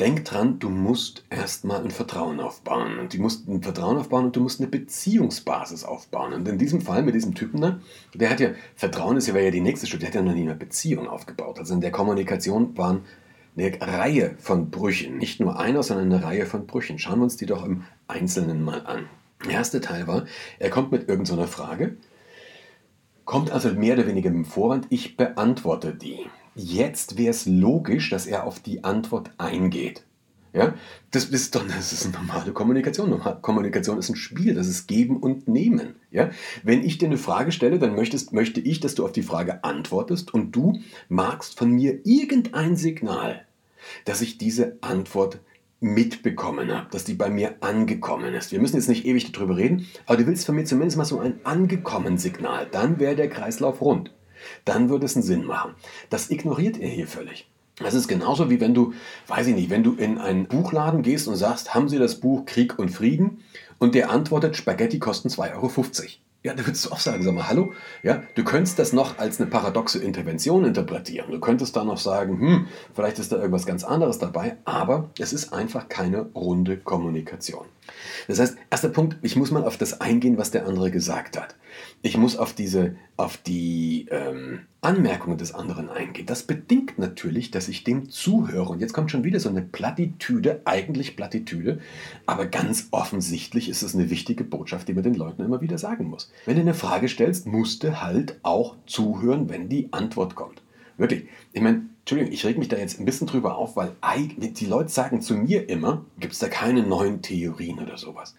denk 0.00 0.24
dran, 0.24 0.58
du 0.58 0.68
musst 0.68 1.24
erstmal 1.30 1.84
ein 1.84 1.92
Vertrauen 1.92 2.40
aufbauen. 2.40 2.98
Und 2.98 3.14
du 3.14 3.18
musst 3.18 3.46
ein 3.46 3.62
Vertrauen 3.62 3.98
aufbauen 3.98 4.26
und 4.26 4.36
du 4.36 4.40
musst 4.40 4.60
eine 4.60 4.68
Beziehungsbasis 4.68 5.84
aufbauen. 5.84 6.32
Und 6.32 6.48
in 6.48 6.58
diesem 6.58 6.80
Fall 6.80 7.04
mit 7.04 7.14
diesem 7.14 7.34
Typen 7.34 7.60
da, 7.60 7.80
der 8.14 8.30
hat 8.30 8.40
ja, 8.40 8.50
Vertrauen 8.74 9.16
ist 9.16 9.28
ja, 9.28 9.38
ja 9.38 9.52
die 9.52 9.60
nächste 9.60 9.86
Stufe, 9.86 10.00
der 10.00 10.08
hat 10.08 10.14
ja 10.16 10.22
noch 10.22 10.34
nie 10.34 10.42
eine 10.42 10.56
Beziehung 10.56 11.06
aufgebaut. 11.06 11.60
Also 11.60 11.74
in 11.74 11.80
der 11.80 11.92
Kommunikation 11.92 12.76
waren 12.76 13.02
eine 13.56 13.80
Reihe 13.80 14.36
von 14.38 14.70
Brüchen. 14.70 15.18
Nicht 15.18 15.40
nur 15.40 15.58
einer, 15.58 15.82
sondern 15.82 16.12
eine 16.12 16.24
Reihe 16.24 16.46
von 16.46 16.66
Brüchen. 16.66 16.98
Schauen 16.98 17.18
wir 17.18 17.24
uns 17.24 17.36
die 17.36 17.46
doch 17.46 17.64
im 17.64 17.84
Einzelnen 18.08 18.62
mal 18.62 18.86
an. 18.86 19.06
Der 19.44 19.52
erste 19.52 19.80
Teil 19.80 20.06
war, 20.06 20.26
er 20.58 20.70
kommt 20.70 20.92
mit 20.92 21.08
irgendeiner 21.08 21.48
Frage, 21.48 21.96
kommt 23.24 23.50
also 23.50 23.70
mehr 23.70 23.94
oder 23.94 24.06
weniger 24.06 24.30
mit 24.30 24.44
dem 24.44 24.44
Vorwand, 24.44 24.86
ich 24.90 25.16
beantworte 25.16 25.94
die. 25.94 26.26
jetzt 26.54 27.18
wäre 27.18 27.30
es 27.30 27.46
logisch, 27.46 28.10
dass 28.10 28.26
er 28.26 28.44
auf 28.44 28.60
die 28.60 28.84
Antwort 28.84 29.30
eingeht. 29.38 30.04
Ja, 30.54 30.74
das 31.10 31.24
ist 31.26 31.54
doch 31.54 31.66
das 31.66 31.94
ist 31.94 32.04
eine 32.04 32.14
normale 32.14 32.52
Kommunikation. 32.52 33.18
Kommunikation 33.40 33.98
ist 33.98 34.10
ein 34.10 34.16
Spiel, 34.16 34.54
das 34.54 34.68
ist 34.68 34.86
Geben 34.86 35.16
und 35.16 35.48
Nehmen. 35.48 35.94
Ja, 36.10 36.30
wenn 36.62 36.84
ich 36.84 36.98
dir 36.98 37.06
eine 37.06 37.16
Frage 37.16 37.52
stelle, 37.52 37.78
dann 37.78 37.94
möchtest, 37.94 38.34
möchte 38.34 38.60
ich, 38.60 38.80
dass 38.80 38.94
du 38.94 39.04
auf 39.04 39.12
die 39.12 39.22
Frage 39.22 39.64
antwortest 39.64 40.34
und 40.34 40.52
du 40.52 40.80
magst 41.08 41.58
von 41.58 41.70
mir 41.70 42.00
irgendein 42.04 42.76
Signal, 42.76 43.46
dass 44.04 44.20
ich 44.20 44.36
diese 44.36 44.76
Antwort 44.82 45.40
mitbekommen 45.80 46.72
habe, 46.72 46.88
dass 46.90 47.04
die 47.04 47.14
bei 47.14 47.30
mir 47.30 47.56
angekommen 47.60 48.34
ist. 48.34 48.52
Wir 48.52 48.60
müssen 48.60 48.76
jetzt 48.76 48.88
nicht 48.88 49.06
ewig 49.06 49.32
darüber 49.32 49.56
reden, 49.56 49.88
aber 50.06 50.18
du 50.18 50.26
willst 50.26 50.44
von 50.44 50.54
mir 50.54 50.64
zumindest 50.64 50.98
mal 50.98 51.04
so 51.04 51.18
ein 51.18 51.40
angekommen 51.44 52.18
Signal. 52.18 52.68
Dann 52.70 53.00
wäre 53.00 53.16
der 53.16 53.28
Kreislauf 53.28 53.80
rund. 53.80 54.12
Dann 54.64 54.90
würde 54.90 55.06
es 55.06 55.16
einen 55.16 55.24
Sinn 55.24 55.44
machen. 55.44 55.74
Das 56.10 56.30
ignoriert 56.30 56.78
er 56.78 56.88
hier 56.88 57.08
völlig. 57.08 57.51
Das 57.78 57.94
ist 57.94 58.08
genauso 58.08 58.50
wie 58.50 58.60
wenn 58.60 58.74
du, 58.74 58.92
weiß 59.28 59.46
ich 59.46 59.54
nicht, 59.54 59.70
wenn 59.70 59.82
du 59.82 59.94
in 59.94 60.18
einen 60.18 60.46
Buchladen 60.46 61.02
gehst 61.02 61.26
und 61.26 61.36
sagst, 61.36 61.74
haben 61.74 61.88
Sie 61.88 61.98
das 61.98 62.20
Buch 62.20 62.44
Krieg 62.44 62.78
und 62.78 62.90
Frieden? 62.90 63.42
Und 63.78 63.94
der 63.94 64.10
antwortet, 64.10 64.56
Spaghetti 64.56 64.98
kosten 64.98 65.28
2,50 65.28 65.54
Euro. 65.54 65.70
Ja, 66.44 66.54
da 66.54 66.66
würdest 66.66 66.84
du 66.84 66.90
auch 66.90 66.98
sagen, 66.98 67.22
sag 67.22 67.34
mal, 67.34 67.48
hallo? 67.48 67.72
Ja, 68.02 68.22
du 68.34 68.42
könntest 68.42 68.78
das 68.78 68.92
noch 68.92 69.18
als 69.18 69.40
eine 69.40 69.48
paradoxe 69.48 70.00
Intervention 70.00 70.64
interpretieren. 70.64 71.30
Du 71.30 71.38
könntest 71.38 71.76
da 71.76 71.84
noch 71.84 71.98
sagen, 71.98 72.40
hm, 72.40 72.66
vielleicht 72.94 73.20
ist 73.20 73.30
da 73.30 73.36
irgendwas 73.36 73.64
ganz 73.64 73.84
anderes 73.84 74.18
dabei, 74.18 74.56
aber 74.64 75.10
es 75.20 75.32
ist 75.32 75.52
einfach 75.52 75.88
keine 75.88 76.22
runde 76.34 76.78
Kommunikation. 76.78 77.66
Das 78.28 78.38
heißt, 78.38 78.56
erster 78.70 78.88
Punkt, 78.88 79.16
ich 79.22 79.36
muss 79.36 79.50
mal 79.50 79.64
auf 79.64 79.76
das 79.76 80.00
eingehen, 80.00 80.38
was 80.38 80.50
der 80.50 80.66
andere 80.66 80.90
gesagt 80.90 81.38
hat. 81.38 81.56
Ich 82.02 82.16
muss 82.16 82.36
auf 82.36 82.52
diese, 82.52 82.96
auf 83.16 83.36
die 83.36 84.06
ähm, 84.10 84.60
Anmerkungen 84.80 85.38
des 85.38 85.54
anderen 85.54 85.88
eingehen. 85.88 86.26
Das 86.26 86.42
bedingt 86.42 86.98
natürlich, 86.98 87.50
dass 87.50 87.68
ich 87.68 87.84
dem 87.84 88.10
zuhöre. 88.10 88.68
Und 88.70 88.80
jetzt 88.80 88.92
kommt 88.92 89.10
schon 89.10 89.24
wieder 89.24 89.40
so 89.40 89.48
eine 89.48 89.62
Plattitüde, 89.62 90.62
eigentlich 90.64 91.16
Plattitüde, 91.16 91.80
aber 92.26 92.46
ganz 92.46 92.88
offensichtlich 92.90 93.68
ist 93.68 93.82
es 93.82 93.94
eine 93.94 94.10
wichtige 94.10 94.44
Botschaft, 94.44 94.88
die 94.88 94.94
man 94.94 95.04
den 95.04 95.14
Leuten 95.14 95.42
immer 95.42 95.60
wieder 95.60 95.78
sagen 95.78 96.06
muss. 96.06 96.30
Wenn 96.46 96.56
du 96.56 96.62
eine 96.62 96.74
Frage 96.74 97.08
stellst, 97.08 97.46
musst 97.46 97.84
du 97.84 98.00
halt 98.02 98.38
auch 98.42 98.76
zuhören, 98.86 99.48
wenn 99.48 99.68
die 99.68 99.92
Antwort 99.92 100.34
kommt. 100.34 100.62
Wirklich. 100.98 101.26
Ich 101.52 101.62
meine, 101.62 101.82
Entschuldigung, 102.02 102.32
ich 102.32 102.44
reg 102.44 102.58
mich 102.58 102.66
da 102.66 102.76
jetzt 102.76 102.98
ein 102.98 103.04
bisschen 103.04 103.28
drüber 103.28 103.56
auf, 103.56 103.76
weil 103.76 103.92
die 104.36 104.66
Leute 104.66 104.88
sagen 104.88 105.20
zu 105.20 105.34
mir 105.34 105.68
immer, 105.68 106.04
gibt 106.18 106.32
es 106.32 106.40
da 106.40 106.48
keine 106.48 106.82
neuen 106.82 107.22
Theorien 107.22 107.78
oder 107.78 107.96
sowas. 107.96 108.34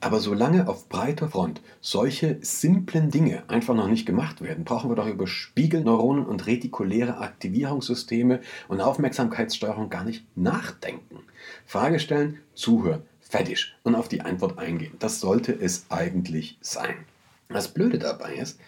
Aber 0.00 0.18
solange 0.18 0.66
auf 0.66 0.88
breiter 0.88 1.28
Front 1.28 1.60
solche 1.80 2.38
simplen 2.40 3.12
Dinge 3.12 3.44
einfach 3.46 3.76
noch 3.76 3.86
nicht 3.86 4.04
gemacht 4.04 4.42
werden, 4.42 4.64
brauchen 4.64 4.90
wir 4.90 4.96
doch 4.96 5.06
über 5.06 5.28
Spiegelneuronen 5.28 6.26
und 6.26 6.48
retikuläre 6.48 7.18
Aktivierungssysteme 7.18 8.40
und 8.66 8.80
Aufmerksamkeitssteuerung 8.80 9.90
gar 9.90 10.02
nicht 10.02 10.24
nachdenken. 10.36 11.20
Frage 11.66 12.00
stellen, 12.00 12.40
zuhören, 12.54 13.02
fertig 13.20 13.76
und 13.84 13.94
auf 13.94 14.08
die 14.08 14.22
Antwort 14.22 14.58
eingehen. 14.58 14.96
Das 14.98 15.20
sollte 15.20 15.52
es 15.52 15.86
eigentlich 15.88 16.58
sein. 16.60 16.96
Das 17.48 17.72
Blöde 17.72 18.00
dabei 18.00 18.34
ist, 18.34 18.58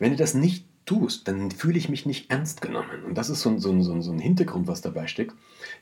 wenn 0.00 0.10
du 0.10 0.16
das 0.16 0.34
nicht 0.34 0.64
tust, 0.86 1.28
dann 1.28 1.50
fühle 1.50 1.78
ich 1.78 1.88
mich 1.88 2.06
nicht 2.06 2.30
ernst 2.30 2.62
genommen. 2.62 3.04
Und 3.04 3.18
das 3.18 3.28
ist 3.28 3.42
so 3.42 3.50
ein, 3.50 3.60
so, 3.60 3.70
ein, 3.70 3.82
so 3.82 4.10
ein 4.12 4.18
Hintergrund, 4.18 4.68
was 4.68 4.80
dabei 4.80 5.08
steckt. 5.08 5.34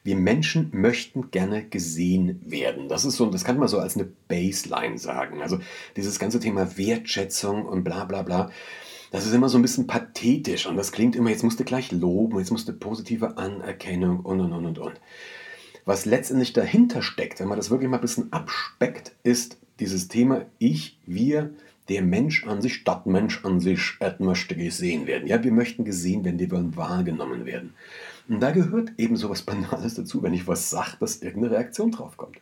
Wir 0.03 0.17
Menschen 0.17 0.71
möchten 0.73 1.31
gerne 1.31 1.65
gesehen 1.65 2.41
werden. 2.45 2.89
Das 2.89 3.05
ist 3.05 3.17
so, 3.17 3.27
das 3.27 3.45
kann 3.45 3.59
man 3.59 3.69
so 3.69 3.79
als 3.79 3.97
eine 3.97 4.09
Baseline 4.29 4.99
sagen. 4.99 5.43
Also 5.43 5.61
dieses 5.97 6.19
ganze 6.19 6.41
Thema 6.41 6.77
Wertschätzung 6.77 7.67
und 7.67 7.85
bla 7.85 8.05
bla 8.05 8.23
bla. 8.23 8.51
Das 9.13 9.27
ist 9.27 9.35
immer 9.35 9.49
so 9.49 9.59
ein 9.59 9.63
bisschen 9.63 9.87
pathetisch 9.87 10.67
und 10.67 10.77
das 10.77 10.91
klingt 10.91 11.15
immer, 11.15 11.31
jetzt 11.31 11.45
musst 11.45 11.61
du 11.61 11.65
gleich 11.65 11.93
loben, 11.93 12.39
jetzt 12.41 12.51
musst 12.51 12.67
du 12.67 12.73
positive 12.73 13.39
Anerkennung 13.39 14.21
und 14.21 14.41
und 14.41 14.53
und 14.53 14.67
und 14.67 14.79
und. 14.79 15.01
Was 15.85 16.05
letztendlich 16.05 16.53
dahinter 16.53 17.03
steckt, 17.03 17.39
wenn 17.39 17.47
man 17.47 17.59
das 17.59 17.71
wirklich 17.71 17.89
mal 17.89 17.99
ein 17.99 18.03
bisschen 18.03 18.33
abspeckt, 18.33 19.15
ist 19.23 19.59
dieses 19.79 20.09
Thema 20.09 20.47
Ich, 20.59 20.99
wir, 21.07 21.51
der 21.89 22.03
Mensch 22.03 22.47
an 22.47 22.63
sich, 22.63 22.75
Stadtmensch 22.75 23.45
an 23.45 23.61
sich, 23.61 23.99
möchte 24.19 24.57
gesehen 24.57 25.07
werden. 25.07 25.27
Ja, 25.27 25.43
wir 25.45 25.53
möchten 25.53 25.85
gesehen 25.85 26.25
werden, 26.25 26.39
wir 26.39 26.51
wollen 26.51 26.77
wahrgenommen 26.77 27.45
werden. 27.45 27.75
Und 28.29 28.41
da 28.41 28.53
gehört 28.53 28.93
eben 28.97 29.17
so 29.17 29.29
was 29.29 29.43
Banales 29.43 29.95
dazu, 29.95 30.23
wenn 30.23 30.33
ich 30.33 30.47
was 30.47 30.71
sage, 30.71 30.97
dass 31.01 31.23
irgendeine 31.23 31.57
Reaktion 31.57 31.91
drauf 31.91 32.17
kommt. 32.17 32.39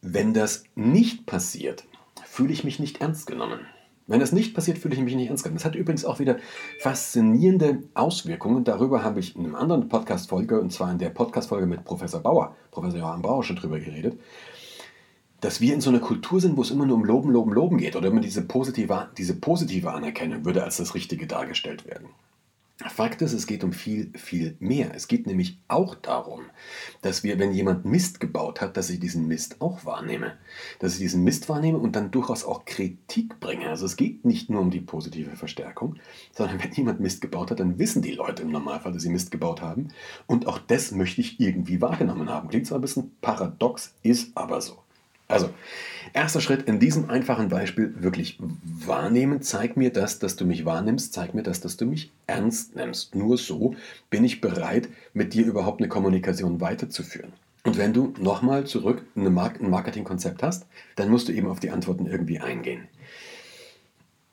Wenn 0.00 0.32
das 0.34 0.64
nicht 0.74 1.26
passiert, 1.26 1.84
fühle 2.26 2.52
ich 2.52 2.64
mich 2.64 2.78
nicht 2.78 3.00
ernst 3.00 3.26
genommen. 3.26 3.60
Wenn 4.06 4.20
das 4.20 4.32
nicht 4.32 4.54
passiert, 4.54 4.78
fühle 4.78 4.94
ich 4.94 5.00
mich 5.00 5.14
nicht 5.14 5.28
ernst 5.28 5.44
genommen. 5.44 5.58
Das 5.58 5.64
hat 5.64 5.76
übrigens 5.76 6.04
auch 6.04 6.18
wieder 6.18 6.36
faszinierende 6.80 7.82
Auswirkungen. 7.94 8.64
Darüber 8.64 9.02
habe 9.02 9.20
ich 9.20 9.34
in 9.34 9.46
einer 9.46 9.58
anderen 9.58 9.88
Podcast-Folge, 9.88 10.60
und 10.60 10.72
zwar 10.72 10.92
in 10.92 10.98
der 10.98 11.10
Podcast-Folge 11.10 11.66
mit 11.66 11.84
Professor 11.84 12.20
Bauer, 12.20 12.54
Professor 12.70 12.98
Johann 12.98 13.22
Bauer, 13.22 13.44
schon 13.44 13.56
drüber 13.56 13.78
geredet 13.78 14.18
dass 15.44 15.60
wir 15.60 15.74
in 15.74 15.82
so 15.82 15.90
einer 15.90 16.00
Kultur 16.00 16.40
sind, 16.40 16.56
wo 16.56 16.62
es 16.62 16.70
immer 16.70 16.86
nur 16.86 16.96
um 16.96 17.04
Loben, 17.04 17.30
Loben, 17.30 17.52
Loben 17.52 17.76
geht 17.76 17.96
oder 17.96 18.08
immer 18.08 18.22
diese 18.22 18.40
positive, 18.40 19.08
diese 19.18 19.34
positive 19.34 19.92
Anerkennung 19.92 20.46
würde 20.46 20.64
als 20.64 20.78
das 20.78 20.94
Richtige 20.94 21.26
dargestellt 21.26 21.86
werden. 21.86 22.08
Fakt 22.78 23.20
ist, 23.20 23.34
es 23.34 23.46
geht 23.46 23.62
um 23.62 23.74
viel, 23.74 24.10
viel 24.16 24.56
mehr. 24.58 24.94
Es 24.94 25.06
geht 25.06 25.26
nämlich 25.26 25.58
auch 25.68 25.94
darum, 25.94 26.40
dass 27.02 27.24
wir, 27.24 27.38
wenn 27.38 27.52
jemand 27.52 27.84
Mist 27.84 28.20
gebaut 28.20 28.62
hat, 28.62 28.78
dass 28.78 28.88
ich 28.88 28.98
diesen 28.98 29.28
Mist 29.28 29.60
auch 29.60 29.84
wahrnehme. 29.84 30.32
Dass 30.78 30.94
ich 30.94 31.00
diesen 31.00 31.22
Mist 31.22 31.50
wahrnehme 31.50 31.76
und 31.76 31.94
dann 31.94 32.10
durchaus 32.10 32.42
auch 32.42 32.64
Kritik 32.64 33.38
bringe. 33.38 33.68
Also 33.68 33.84
es 33.84 33.96
geht 33.96 34.24
nicht 34.24 34.48
nur 34.48 34.62
um 34.62 34.70
die 34.70 34.80
positive 34.80 35.36
Verstärkung, 35.36 35.96
sondern 36.32 36.64
wenn 36.64 36.72
jemand 36.72 37.00
Mist 37.00 37.20
gebaut 37.20 37.50
hat, 37.50 37.60
dann 37.60 37.78
wissen 37.78 38.00
die 38.00 38.12
Leute 38.12 38.42
im 38.42 38.50
Normalfall, 38.50 38.92
dass 38.92 39.02
sie 39.02 39.10
Mist 39.10 39.30
gebaut 39.30 39.60
haben. 39.60 39.90
Und 40.26 40.46
auch 40.46 40.58
das 40.58 40.90
möchte 40.90 41.20
ich 41.20 41.38
irgendwie 41.38 41.82
wahrgenommen 41.82 42.30
haben. 42.30 42.48
Klingt 42.48 42.66
zwar 42.66 42.78
ein 42.78 42.82
bisschen 42.82 43.14
paradox, 43.20 43.94
ist 44.02 44.34
aber 44.34 44.62
so. 44.62 44.83
Also, 45.26 45.50
erster 46.12 46.40
Schritt 46.40 46.68
in 46.68 46.78
diesem 46.78 47.08
einfachen 47.08 47.48
Beispiel 47.48 47.94
wirklich 48.02 48.38
wahrnehmen. 48.62 49.42
Zeig 49.42 49.76
mir 49.76 49.90
das, 49.90 50.18
dass 50.18 50.36
du 50.36 50.44
mich 50.44 50.64
wahrnimmst. 50.64 51.12
Zeig 51.12 51.34
mir 51.34 51.42
das, 51.42 51.60
dass 51.60 51.76
du 51.76 51.86
mich 51.86 52.12
ernst 52.26 52.76
nimmst. 52.76 53.14
Nur 53.14 53.38
so 53.38 53.74
bin 54.10 54.24
ich 54.24 54.40
bereit, 54.40 54.88
mit 55.12 55.34
dir 55.34 55.46
überhaupt 55.46 55.80
eine 55.80 55.88
Kommunikation 55.88 56.60
weiterzuführen. 56.60 57.32
Und 57.64 57.78
wenn 57.78 57.94
du 57.94 58.12
nochmal 58.18 58.66
zurück 58.66 59.06
ein 59.16 59.32
Marketingkonzept 59.32 60.42
hast, 60.42 60.66
dann 60.96 61.08
musst 61.08 61.28
du 61.28 61.32
eben 61.32 61.48
auf 61.48 61.60
die 61.60 61.70
Antworten 61.70 62.06
irgendwie 62.06 62.38
eingehen. 62.38 62.86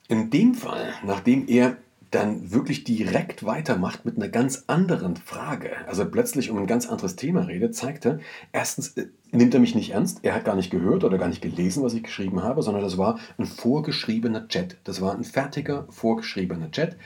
In 0.09 0.29
dem 0.29 0.53
Fall, 0.53 0.93
nachdem 1.05 1.47
er 1.47 1.77
dann 2.11 2.51
wirklich 2.51 2.83
direkt 2.83 3.45
weitermacht 3.45 4.05
mit 4.05 4.17
einer 4.17 4.27
ganz 4.27 4.65
anderen 4.67 5.15
Frage, 5.15 5.71
also 5.87 6.05
plötzlich 6.05 6.51
um 6.51 6.57
ein 6.57 6.67
ganz 6.67 6.87
anderes 6.87 7.15
Thema 7.15 7.41
redet, 7.41 7.73
zeigt 7.73 8.05
er, 8.05 8.19
erstens 8.51 8.97
äh, 8.97 9.07
nimmt 9.31 9.53
er 9.53 9.61
mich 9.61 9.75
nicht 9.75 9.91
ernst, 9.91 10.19
er 10.23 10.35
hat 10.35 10.43
gar 10.43 10.57
nicht 10.57 10.71
gehört 10.71 11.05
oder 11.05 11.17
gar 11.17 11.29
nicht 11.29 11.41
gelesen, 11.41 11.83
was 11.83 11.93
ich 11.93 12.03
geschrieben 12.03 12.43
habe, 12.43 12.61
sondern 12.61 12.83
das 12.83 12.97
war 12.97 13.17
ein 13.37 13.45
vorgeschriebener 13.45 14.47
Chat. 14.49 14.77
Das 14.83 15.01
war 15.01 15.15
ein 15.15 15.23
fertiger, 15.23 15.87
vorgeschriebener 15.89 16.69
Chat. 16.71 16.97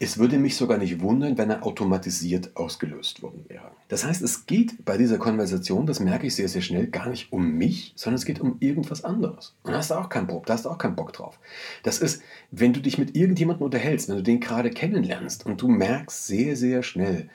Es 0.00 0.16
würde 0.16 0.38
mich 0.38 0.56
sogar 0.56 0.78
nicht 0.78 1.00
wundern, 1.00 1.36
wenn 1.38 1.50
er 1.50 1.66
automatisiert 1.66 2.56
ausgelöst 2.56 3.20
worden 3.22 3.44
wäre. 3.48 3.72
Das 3.88 4.04
heißt, 4.04 4.22
es 4.22 4.46
geht 4.46 4.84
bei 4.84 4.96
dieser 4.96 5.18
Konversation, 5.18 5.86
das 5.86 5.98
merke 5.98 6.28
ich 6.28 6.36
sehr, 6.36 6.48
sehr 6.48 6.62
schnell, 6.62 6.86
gar 6.86 7.08
nicht 7.08 7.32
um 7.32 7.52
mich, 7.52 7.94
sondern 7.96 8.18
es 8.18 8.24
geht 8.24 8.38
um 8.38 8.58
irgendwas 8.60 9.02
anderes. 9.02 9.56
Und 9.64 9.72
da 9.72 9.78
hast 9.78 9.90
du 9.90 9.94
auch 9.94 10.08
keinen 10.08 10.28
Bock, 10.28 10.46
da 10.46 10.54
hast 10.54 10.66
du 10.66 10.70
auch 10.70 10.78
keinen 10.78 10.94
Bock 10.94 11.12
drauf. 11.12 11.40
Das 11.82 11.98
ist, 11.98 12.22
wenn 12.52 12.72
du 12.72 12.80
dich 12.80 12.96
mit 12.98 13.16
irgendjemandem 13.16 13.64
unterhältst, 13.64 14.08
wenn 14.08 14.16
du 14.16 14.22
den 14.22 14.38
gerade 14.38 14.70
kennenlernst 14.70 15.44
und 15.46 15.60
du 15.60 15.68
merkst 15.68 16.26
sehr, 16.26 16.54
sehr 16.54 16.84
schnell, 16.84 17.28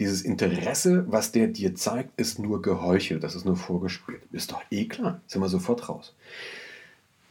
dieses 0.00 0.22
Interesse, 0.22 1.04
was 1.08 1.30
der 1.30 1.46
dir 1.46 1.76
zeigt, 1.76 2.18
ist 2.18 2.40
nur 2.40 2.60
geheuchelt, 2.62 3.22
das 3.22 3.36
ist 3.36 3.44
nur 3.44 3.56
vorgespielt. 3.56 4.22
Ist 4.32 4.50
doch 4.50 4.62
eh 4.70 4.86
klar, 4.86 5.20
sind 5.28 5.40
wir 5.40 5.48
sofort 5.48 5.88
raus. 5.88 6.14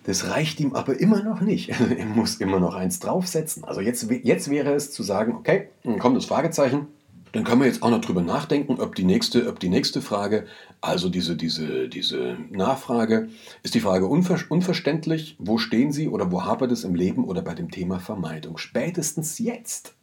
Das 0.04 0.30
reicht 0.30 0.60
ihm 0.60 0.74
aber 0.74 1.00
immer 1.00 1.24
noch 1.24 1.42
nicht. 1.42 1.70
er 1.98 2.06
muss 2.06 2.36
immer 2.36 2.60
noch 2.60 2.76
eins 2.76 3.00
draufsetzen. 3.00 3.64
Also 3.64 3.82
jetzt, 3.82 4.10
jetzt 4.24 4.50
wäre 4.50 4.74
es 4.74 4.92
zu 4.92 5.04
sagen, 5.04 5.36
okay, 5.36 5.70
dann 5.84 6.00
kommt 6.00 6.18
das 6.18 6.26
Fragezeichen. 6.26 6.88
Dann 7.32 7.46
können 7.46 7.62
wir 7.62 7.68
jetzt 7.68 7.82
auch 7.82 7.90
noch 7.90 8.02
drüber 8.02 8.22
nachdenken, 8.22 8.80
ob 8.80 8.94
die 8.94 9.04
nächste, 9.04 9.48
ob 9.50 9.60
die 9.60 9.70
nächste 9.70 10.04
Frage, 10.04 10.46
also 10.82 11.10
diese, 11.10 11.36
diese, 11.36 11.90
diese 11.90 12.38
Nachfrage, 12.52 13.30
ist 13.64 13.74
die 13.74 13.80
Frage 13.80 14.06
unver 14.06 14.38
unverständlich, 14.50 15.36
wo 15.40 15.58
stehen 15.58 15.92
Sie 15.92 16.08
oder 16.08 16.32
wo 16.32 16.44
hapert 16.44 16.72
es 16.72 16.84
im 16.84 16.94
Leben 16.94 17.24
oder 17.26 17.42
bei 17.42 17.56
dem 17.56 17.72
Thema 17.72 18.00
Vermeidung? 18.00 18.60
Spätestens 18.60 19.40
jetzt 19.40 19.96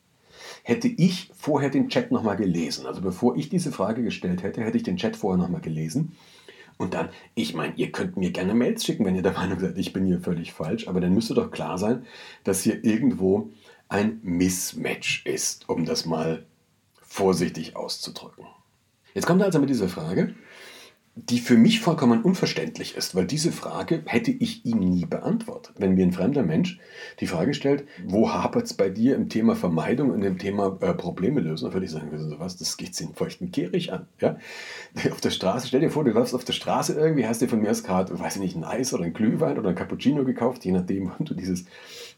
hätte 0.64 0.88
ich 0.88 1.30
vorher 1.38 1.71
den 1.71 1.88
Chat 1.88 2.11
nochmal 2.11 2.37
gelesen. 2.37 2.87
Also 2.87 3.00
bevor 3.00 3.37
ich 3.37 3.49
diese 3.49 3.71
Frage 3.71 4.02
gestellt 4.02 4.42
hätte, 4.42 4.62
hätte 4.62 4.76
ich 4.76 4.83
den 4.83 4.97
Chat 4.97 5.14
vorher 5.14 5.40
nochmal 5.40 5.61
gelesen 5.61 6.16
und 6.80 6.94
dann, 6.94 7.10
ich 7.34 7.52
meine, 7.52 7.75
ihr 7.76 7.92
könnt 7.92 8.16
mir 8.16 8.30
gerne 8.30 8.54
Mails 8.54 8.87
schicken, 8.87 9.04
wenn 9.04 9.14
ihr 9.14 9.20
der 9.20 9.34
Meinung 9.34 9.60
seid, 9.60 9.76
ich 9.76 9.92
bin 9.92 10.06
hier 10.06 10.18
völlig 10.18 10.54
falsch, 10.54 10.88
aber 10.88 11.02
dann 11.02 11.12
müsste 11.12 11.34
doch 11.34 11.50
klar 11.50 11.76
sein, 11.76 12.06
dass 12.42 12.62
hier 12.62 12.82
irgendwo 12.82 13.50
ein 13.90 14.18
Mismatch 14.22 15.26
ist, 15.26 15.68
um 15.68 15.84
das 15.84 16.06
mal 16.06 16.46
vorsichtig 17.02 17.76
auszudrücken. 17.76 18.46
Jetzt 19.12 19.26
kommt 19.26 19.42
also 19.42 19.58
mit 19.58 19.68
dieser 19.68 19.90
Frage, 19.90 20.34
die 21.29 21.39
für 21.39 21.57
mich 21.57 21.81
vollkommen 21.81 22.23
unverständlich 22.23 22.97
ist, 22.97 23.15
weil 23.15 23.27
diese 23.27 23.53
Frage 23.53 24.03
hätte 24.07 24.31
ich 24.31 24.65
ihm 24.65 24.79
nie 24.79 25.07
beantwortet. 25.07 25.75
Wenn 25.79 25.95
mir 25.95 26.07
ein 26.07 26.12
fremder 26.12 26.43
Mensch 26.43 26.79
die 27.21 27.27
Frage 27.27 27.55
stellt, 27.55 27.85
wo 28.07 28.33
hapert 28.33 28.67
es 28.67 28.75
bei 28.75 28.89
dir 28.89 29.17
im 29.17 29.29
Thema 29.29 29.57
Vermeidung 29.57 30.11
und 30.11 30.23
im 30.23 30.39
Thema 30.39 30.79
äh, 30.81 30.95
Probleme 30.95 31.41
lösen, 31.41 31.65
dann 31.65 31.75
würde 31.75 31.87
ich 31.87 31.93
sagen, 31.93 32.11
wissen 32.12 32.31
Sie 32.31 32.39
was, 32.39 32.57
das 32.57 32.77
geht 32.77 32.99
einen 33.00 33.15
feuchten 33.15 33.50
Kehrig 33.50 33.93
an. 33.93 34.07
Ja? 34.21 34.39
Auf 35.11 35.21
der 35.21 35.31
Straße, 35.31 35.67
stell 35.69 35.81
dir 35.81 35.91
vor, 35.91 36.05
du 36.05 36.11
läufst 36.11 36.35
auf 36.35 36.45
der 36.45 36.53
Straße 36.53 36.95
irgendwie, 36.95 37.27
hast 37.27 37.43
dir 37.43 37.49
von 37.49 37.61
mir 37.61 37.71
aus 37.71 37.83
gerade, 37.83 38.19
weiß 38.19 38.37
ich 38.37 38.43
nicht, 38.43 38.57
ein 38.57 38.65
Eis 38.65 38.93
oder 38.95 39.05
ein 39.05 39.12
Glühwein 39.12 39.59
oder 39.59 39.69
ein 39.69 39.75
Cappuccino 39.75 40.25
gekauft, 40.25 40.65
je 40.65 40.73
nachdem, 40.73 41.11
wann 41.11 41.27
du 41.27 41.35
dieses 41.35 41.65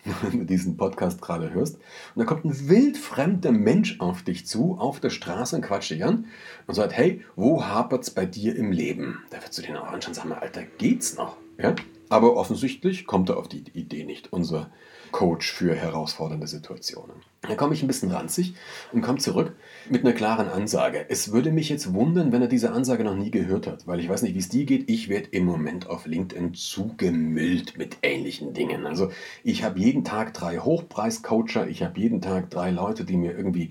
diesen 0.32 0.76
Podcast 0.76 1.22
gerade 1.22 1.52
hörst. 1.52 1.76
Und 1.76 2.20
da 2.20 2.24
kommt 2.24 2.44
ein 2.44 2.68
wildfremder 2.68 3.52
Mensch 3.52 4.00
auf 4.00 4.22
dich 4.22 4.46
zu, 4.46 4.76
auf 4.78 5.00
der 5.00 5.10
Straße 5.10 5.56
und 5.56 5.62
quatscht 5.62 5.90
dich 5.90 6.04
an 6.04 6.26
und 6.66 6.74
sagt, 6.74 6.92
hey, 6.92 7.24
wo 7.36 7.64
hapert 7.64 8.02
es 8.02 8.10
bei 8.10 8.26
dir 8.26 8.56
im 8.56 8.72
Leben? 8.72 9.22
Da 9.30 9.38
wirst 9.42 9.56
du 9.58 9.62
den 9.62 9.76
auch 9.76 9.86
anschauen 9.86 10.10
und 10.10 10.14
sagen, 10.14 10.32
Alter, 10.32 10.62
geht's 10.78 11.16
noch? 11.16 11.36
Ja? 11.58 11.74
Aber 12.08 12.36
offensichtlich 12.36 13.06
kommt 13.06 13.30
er 13.30 13.38
auf 13.38 13.48
die 13.48 13.64
Idee 13.72 14.04
nicht, 14.04 14.32
unser 14.32 14.70
Coach 15.12 15.52
für 15.52 15.74
herausfordernde 15.74 16.46
Situationen. 16.46 17.16
Da 17.42 17.56
komme 17.56 17.74
ich 17.74 17.82
ein 17.82 17.88
bisschen 17.88 18.12
ranzig 18.12 18.54
und 18.92 19.02
komme 19.02 19.18
zurück 19.18 19.56
mit 19.90 20.04
einer 20.04 20.14
klaren 20.14 20.48
Ansage. 20.48 21.06
Es 21.08 21.32
würde 21.32 21.50
mich 21.50 21.68
jetzt 21.68 21.92
wundern, 21.92 22.30
wenn 22.30 22.40
er 22.40 22.48
diese 22.48 22.70
Ansage 22.70 23.02
noch 23.02 23.16
nie 23.16 23.32
gehört 23.32 23.66
hat, 23.66 23.86
weil 23.86 23.98
ich 23.98 24.08
weiß 24.08 24.22
nicht, 24.22 24.34
wie 24.34 24.38
es 24.38 24.48
dir 24.48 24.64
geht. 24.64 24.88
Ich 24.88 25.08
werde 25.08 25.28
im 25.32 25.44
Moment 25.44 25.88
auf 25.88 26.06
LinkedIn 26.06 26.54
zugemüllt 26.54 27.76
mit 27.76 27.98
ähnlichen 28.02 28.54
Dingen. 28.54 28.86
Also 28.86 29.10
ich 29.42 29.64
habe 29.64 29.80
jeden 29.80 30.04
Tag 30.04 30.34
drei 30.34 30.58
Hochpreis-Coacher, 30.58 31.66
ich 31.66 31.82
habe 31.82 31.98
jeden 31.98 32.20
Tag 32.20 32.50
drei 32.50 32.70
Leute, 32.70 33.04
die 33.04 33.16
mir 33.16 33.36
irgendwie 33.36 33.70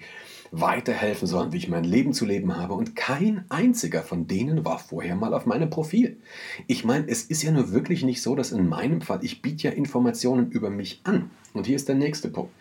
weiterhelfen 0.51 1.27
sollen, 1.27 1.53
wie 1.53 1.57
ich 1.57 1.69
mein 1.69 1.85
Leben 1.85 2.13
zu 2.13 2.25
leben 2.25 2.57
habe. 2.57 2.73
Und 2.73 2.95
kein 2.95 3.45
einziger 3.49 4.03
von 4.03 4.27
denen 4.27 4.65
war 4.65 4.79
vorher 4.79 5.15
mal 5.15 5.33
auf 5.33 5.45
meinem 5.45 5.69
Profil. 5.69 6.17
Ich 6.67 6.83
meine, 6.83 7.07
es 7.07 7.23
ist 7.23 7.41
ja 7.41 7.51
nur 7.51 7.71
wirklich 7.71 8.03
nicht 8.03 8.21
so, 8.21 8.35
dass 8.35 8.51
in 8.51 8.67
meinem 8.67 9.01
Fall, 9.01 9.19
ich 9.23 9.41
biete 9.41 9.69
ja 9.69 9.71
Informationen 9.71 10.51
über 10.51 10.69
mich 10.69 10.99
an. 11.05 11.31
Und 11.53 11.67
hier 11.67 11.77
ist 11.77 11.87
der 11.87 11.95
nächste 11.95 12.29
Punkt, 12.29 12.51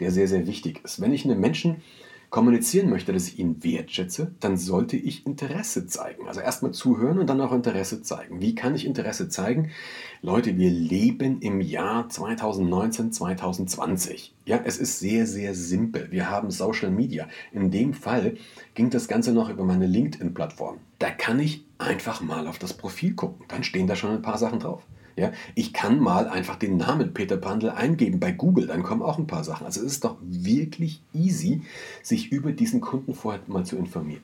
der 0.00 0.10
sehr, 0.10 0.26
sehr 0.26 0.46
wichtig 0.46 0.80
ist. 0.84 1.00
Wenn 1.00 1.12
ich 1.12 1.24
einem 1.24 1.40
Menschen 1.40 1.82
kommunizieren 2.30 2.90
möchte, 2.90 3.12
dass 3.12 3.28
ich 3.28 3.38
ihn 3.38 3.62
wertschätze, 3.62 4.32
dann 4.40 4.56
sollte 4.56 4.96
ich 4.96 5.26
Interesse 5.26 5.86
zeigen. 5.86 6.28
Also 6.28 6.40
erstmal 6.40 6.72
zuhören 6.72 7.18
und 7.18 7.28
dann 7.28 7.40
auch 7.40 7.52
Interesse 7.52 8.02
zeigen. 8.02 8.40
Wie 8.40 8.54
kann 8.54 8.74
ich 8.74 8.84
Interesse 8.84 9.28
zeigen? 9.28 9.70
Leute, 10.22 10.56
wir 10.58 10.70
leben 10.70 11.40
im 11.40 11.60
Jahr 11.60 12.08
2019, 12.08 13.12
2020. 13.12 14.34
Ja, 14.44 14.60
es 14.64 14.78
ist 14.78 14.98
sehr, 14.98 15.26
sehr 15.26 15.54
simpel. 15.54 16.08
Wir 16.10 16.30
haben 16.30 16.50
Social 16.50 16.90
Media. 16.90 17.28
In 17.52 17.70
dem 17.70 17.94
Fall 17.94 18.36
ging 18.74 18.90
das 18.90 19.08
Ganze 19.08 19.32
noch 19.32 19.48
über 19.48 19.64
meine 19.64 19.86
LinkedIn-Plattform. 19.86 20.78
Da 20.98 21.10
kann 21.10 21.40
ich 21.40 21.64
einfach 21.78 22.20
mal 22.20 22.46
auf 22.46 22.58
das 22.58 22.74
Profil 22.74 23.14
gucken. 23.14 23.44
Dann 23.48 23.64
stehen 23.64 23.86
da 23.86 23.96
schon 23.96 24.10
ein 24.10 24.22
paar 24.22 24.38
Sachen 24.38 24.60
drauf. 24.60 24.82
Ja, 25.16 25.32
ich 25.54 25.72
kann 25.72 25.98
mal 25.98 26.28
einfach 26.28 26.56
den 26.56 26.76
Namen 26.76 27.14
Peter 27.14 27.38
Pandel 27.38 27.70
eingeben 27.70 28.20
bei 28.20 28.32
Google, 28.32 28.66
dann 28.66 28.82
kommen 28.82 29.02
auch 29.02 29.18
ein 29.18 29.26
paar 29.26 29.44
Sachen. 29.44 29.64
Also 29.64 29.80
es 29.80 29.92
ist 29.92 30.04
doch 30.04 30.16
wirklich 30.20 31.00
easy, 31.14 31.62
sich 32.02 32.32
über 32.32 32.52
diesen 32.52 32.82
Kunden 32.82 33.14
vorher 33.14 33.40
mal 33.46 33.64
zu 33.64 33.76
informieren. 33.76 34.22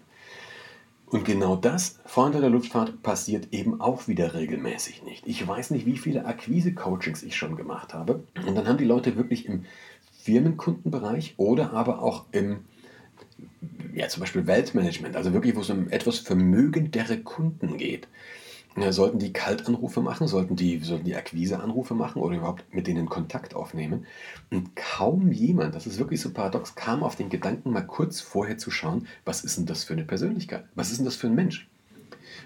Und 1.07 1.25
genau 1.25 1.57
das, 1.57 1.99
Freunde 2.07 2.41
der 2.41 2.51
Luftfahrt, 2.51 3.03
passiert 3.03 3.49
eben 3.53 3.81
auch 3.81 4.09
wieder 4.09 4.35
regelmäßig 4.35 5.03
nicht. 5.03 5.27
Ich 5.27 5.47
weiß 5.47 5.71
nicht, 5.71 5.85
wie 5.87 5.99
viele 5.99 6.25
Akquise-Coachings 6.25 7.23
ich 7.23 7.37
schon 7.37 7.57
gemacht 7.57 7.93
habe. 7.93 8.23
Und 8.47 8.55
dann 8.55 8.67
haben 8.67 8.79
die 8.79 8.85
Leute 8.85 9.17
wirklich 9.17 9.47
im 9.47 9.65
Firmenkundenbereich 10.23 11.35
oder 11.37 11.73
aber 11.73 12.03
auch 12.03 12.25
im 12.33 12.61
ja, 13.95 14.09
zum 14.09 14.21
Beispiel 14.21 14.47
Weltmanagement, 14.47 15.17
also 15.17 15.33
wirklich, 15.33 15.55
wo 15.55 15.61
es 15.61 15.71
um 15.71 15.91
etwas 15.91 16.19
vermögendere 16.19 17.19
Kunden 17.19 17.77
geht, 17.77 18.09
sollten 18.91 19.19
die 19.19 19.33
Kaltanrufe 19.33 20.01
machen, 20.01 20.29
sollten 20.29 20.57
die, 20.57 20.79
sollten 20.81 21.05
die 21.05 21.17
Akquiseanrufe 21.17 21.95
machen 21.95 22.23
oder 22.23 22.37
überhaupt 22.37 22.65
mit 22.75 22.87
denen 22.87 23.09
Kontakt 23.09 23.55
aufnehmen. 23.55 24.07
Und 24.51 24.75
kaum 24.77 25.31
jemand, 25.31 25.75
das 25.75 25.87
ist 25.87 25.99
wirklich 25.99 26.21
so 26.21 26.31
paradox, 26.31 26.75
kam 26.75 27.03
auf 27.03 27.17
den 27.17 27.29
Gedanken, 27.29 27.71
mal 27.71 27.87
kurz 27.87 28.21
vorher 28.21 28.59
zu 28.59 28.71
schauen, 28.71 29.07
was 29.25 29.45
ist 29.45 29.59
denn 29.59 29.67
das 29.67 29.85
für 29.85 29.93
eine 29.93 30.05
Persönlichkeit? 30.05 30.65
Was 30.75 30.91
ist 30.91 30.99
denn 30.99 31.05
das 31.05 31.17
für 31.17 31.27
ein 31.27 31.35
Mensch? 31.35 31.69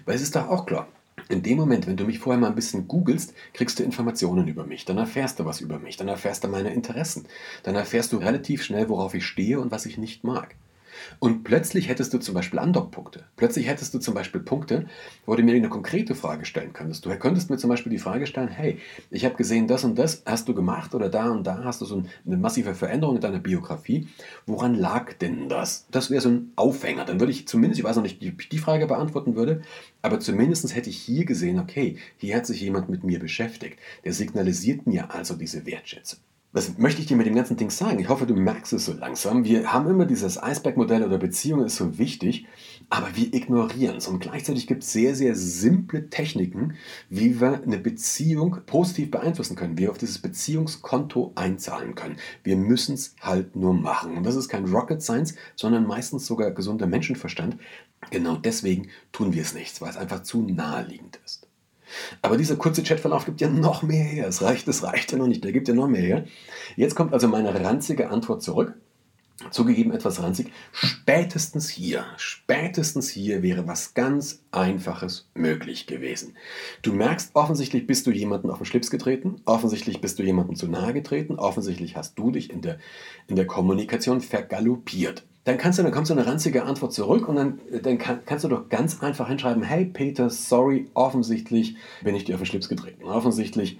Weil 0.05 0.15
es 0.15 0.21
ist 0.21 0.35
doch 0.35 0.49
auch 0.49 0.65
klar, 0.65 0.87
in 1.29 1.43
dem 1.43 1.57
Moment, 1.57 1.87
wenn 1.87 1.97
du 1.97 2.05
mich 2.05 2.19
vorher 2.19 2.39
mal 2.39 2.47
ein 2.47 2.55
bisschen 2.55 2.87
googelst, 2.87 3.33
kriegst 3.53 3.79
du 3.79 3.83
Informationen 3.83 4.47
über 4.47 4.65
mich, 4.65 4.85
dann 4.85 4.97
erfährst 4.97 5.39
du 5.39 5.45
was 5.45 5.61
über 5.61 5.79
mich, 5.79 5.97
dann 5.97 6.07
erfährst 6.07 6.43
du 6.43 6.47
meine 6.47 6.73
Interessen, 6.73 7.25
dann 7.63 7.75
erfährst 7.75 8.13
du 8.13 8.17
relativ 8.17 8.63
schnell, 8.63 8.87
worauf 8.89 9.13
ich 9.13 9.25
stehe 9.25 9.59
und 9.59 9.71
was 9.71 9.85
ich 9.85 9.97
nicht 9.97 10.23
mag. 10.23 10.55
Und 11.19 11.43
plötzlich 11.43 11.89
hättest 11.89 12.13
du 12.13 12.19
zum 12.19 12.35
Beispiel 12.35 12.59
Andockpunkte. 12.59 13.25
Plötzlich 13.35 13.67
hättest 13.67 13.93
du 13.93 13.99
zum 13.99 14.13
Beispiel 14.13 14.41
Punkte, 14.41 14.85
wo 15.25 15.35
du 15.35 15.43
mir 15.43 15.55
eine 15.55 15.69
konkrete 15.69 16.15
Frage 16.15 16.45
stellen 16.45 16.73
könntest. 16.73 17.05
Du 17.05 17.15
könntest 17.17 17.49
mir 17.49 17.57
zum 17.57 17.69
Beispiel 17.69 17.91
die 17.91 17.97
Frage 17.97 18.27
stellen, 18.27 18.49
hey, 18.49 18.79
ich 19.09 19.25
habe 19.25 19.35
gesehen, 19.35 19.67
das 19.67 19.83
und 19.83 19.97
das 19.97 20.23
hast 20.25 20.47
du 20.47 20.53
gemacht 20.53 20.95
oder 20.95 21.09
da 21.09 21.29
und 21.29 21.45
da 21.45 21.63
hast 21.63 21.81
du 21.81 21.85
so 21.85 22.03
eine 22.25 22.37
massive 22.37 22.75
Veränderung 22.75 23.15
in 23.15 23.21
deiner 23.21 23.39
Biografie. 23.39 24.07
Woran 24.45 24.75
lag 24.75 25.13
denn 25.13 25.49
das? 25.49 25.87
Das 25.91 26.09
wäre 26.09 26.21
so 26.21 26.29
ein 26.29 26.51
Aufhänger. 26.55 27.05
Dann 27.05 27.19
würde 27.19 27.31
ich 27.31 27.47
zumindest, 27.47 27.79
ich 27.79 27.85
weiß 27.85 27.95
noch 27.95 28.03
nicht, 28.03 28.21
wie 28.21 28.33
ich 28.37 28.49
die 28.49 28.57
Frage 28.57 28.87
beantworten 28.87 29.35
würde, 29.35 29.61
aber 30.01 30.19
zumindest 30.19 30.75
hätte 30.75 30.89
ich 30.89 30.97
hier 30.97 31.25
gesehen, 31.25 31.59
okay, 31.59 31.97
hier 32.17 32.35
hat 32.35 32.45
sich 32.45 32.61
jemand 32.61 32.89
mit 32.89 33.03
mir 33.03 33.19
beschäftigt. 33.19 33.79
Der 34.03 34.13
signalisiert 34.13 34.87
mir 34.87 35.13
also 35.13 35.35
diese 35.35 35.65
Wertschätzung. 35.65 36.19
Was 36.53 36.77
möchte 36.77 37.01
ich 37.01 37.07
dir 37.07 37.17
mit 37.17 37.27
dem 37.27 37.35
ganzen 37.35 37.57
Ding 37.57 37.69
sagen? 37.69 37.99
Ich 37.99 38.07
hoffe, 38.07 38.25
du 38.25 38.33
merkst 38.33 38.71
es 38.71 38.85
so 38.85 38.93
langsam. 38.93 39.43
Wir 39.43 39.73
haben 39.73 39.89
immer 39.89 40.05
dieses 40.05 40.41
Eisbergmodell 40.41 41.03
oder 41.03 41.17
Beziehung 41.17 41.63
ist 41.65 41.75
so 41.75 41.97
wichtig, 41.97 42.47
aber 42.89 43.15
wir 43.15 43.33
ignorieren 43.33 43.97
es. 43.97 44.07
Und 44.07 44.21
gleichzeitig 44.21 44.65
gibt 44.65 44.83
es 44.83 44.93
sehr, 44.93 45.13
sehr 45.13 45.35
simple 45.35 46.09
Techniken, 46.09 46.75
wie 47.09 47.41
wir 47.41 47.61
eine 47.61 47.77
Beziehung 47.77 48.61
positiv 48.65 49.11
beeinflussen 49.11 49.57
können, 49.57 49.77
wie 49.77 49.83
wir 49.83 49.91
auf 49.91 49.97
dieses 49.97 50.19
Beziehungskonto 50.19 51.33
einzahlen 51.35 51.95
können. 51.95 52.15
Wir 52.43 52.55
müssen 52.55 52.95
es 52.95 53.13
halt 53.19 53.57
nur 53.57 53.73
machen. 53.73 54.15
Und 54.15 54.25
das 54.25 54.37
ist 54.37 54.47
kein 54.47 54.65
Rocket 54.65 55.01
Science, 55.01 55.35
sondern 55.55 55.85
meistens 55.85 56.25
sogar 56.25 56.51
gesunder 56.51 56.87
Menschenverstand. 56.87 57.57
Genau 58.09 58.37
deswegen 58.37 58.87
tun 59.11 59.33
wir 59.33 59.41
es 59.41 59.53
nicht, 59.53 59.81
weil 59.81 59.89
es 59.89 59.97
einfach 59.97 60.23
zu 60.23 60.41
naheliegend 60.41 61.19
ist. 61.25 61.46
Aber 62.21 62.37
dieser 62.37 62.55
kurze 62.55 62.83
Chatverlauf 62.83 63.25
gibt 63.25 63.41
ja 63.41 63.49
noch 63.49 63.83
mehr 63.83 64.03
her. 64.03 64.27
Es 64.27 64.41
reicht, 64.41 64.67
es 64.67 64.83
reicht 64.83 65.11
ja 65.11 65.17
noch 65.17 65.27
nicht, 65.27 65.43
der 65.43 65.51
gibt 65.51 65.67
ja 65.67 65.73
noch 65.73 65.87
mehr 65.87 66.01
her. 66.01 66.25
Jetzt 66.75 66.95
kommt 66.95 67.13
also 67.13 67.27
meine 67.27 67.53
ranzige 67.63 68.09
Antwort 68.09 68.41
zurück. 68.43 68.73
Zugegeben 69.51 69.91
etwas 69.91 70.21
ranzig. 70.23 70.51
Spätestens 70.71 71.69
hier, 71.69 72.05
spätestens 72.17 73.07
hier 73.07 73.43
wäre 73.43 73.67
was 73.67 73.93
ganz 73.93 74.41
Einfaches 74.49 75.29
möglich 75.35 75.85
gewesen. 75.85 76.35
Du 76.81 76.91
merkst, 76.91 77.35
offensichtlich 77.35 77.85
bist 77.85 78.07
du 78.07 78.11
jemanden 78.11 78.49
auf 78.49 78.57
den 78.57 78.65
Schlips 78.65 78.89
getreten, 78.89 79.41
offensichtlich 79.45 80.01
bist 80.01 80.17
du 80.17 80.23
jemandem 80.23 80.55
zu 80.55 80.67
nahe 80.67 80.91
getreten, 80.91 81.35
offensichtlich 81.35 81.95
hast 81.95 82.17
du 82.17 82.31
dich 82.31 82.49
in 82.49 82.61
der, 82.61 82.79
in 83.27 83.35
der 83.35 83.45
Kommunikation 83.45 84.21
vergaloppiert 84.21 85.23
dann 85.47 85.57
kannst 85.57 85.79
du, 85.79 85.83
dann 85.83 85.93
kommst 85.93 86.09
du 86.11 86.13
eine 86.13 86.27
ranzige 86.27 86.65
Antwort 86.65 86.91
zurück 86.91 87.29
und 87.29 87.37
dann, 87.37 87.59
dann 87.81 87.97
kann, 87.97 88.19
kannst 88.25 88.43
du 88.43 88.49
doch 88.49 88.67
ganz 88.67 89.01
einfach 89.01 89.29
hinschreiben, 89.29 89.63
hey 89.63 89.85
Peter, 89.85 90.29
sorry, 90.29 90.89
offensichtlich 90.93 91.77
bin 92.03 92.15
ich 92.15 92.25
dir 92.25 92.35
auf 92.35 92.41
den 92.41 92.47
Schlips 92.47 92.67
getreten. 92.67 93.05
Offensichtlich 93.05 93.79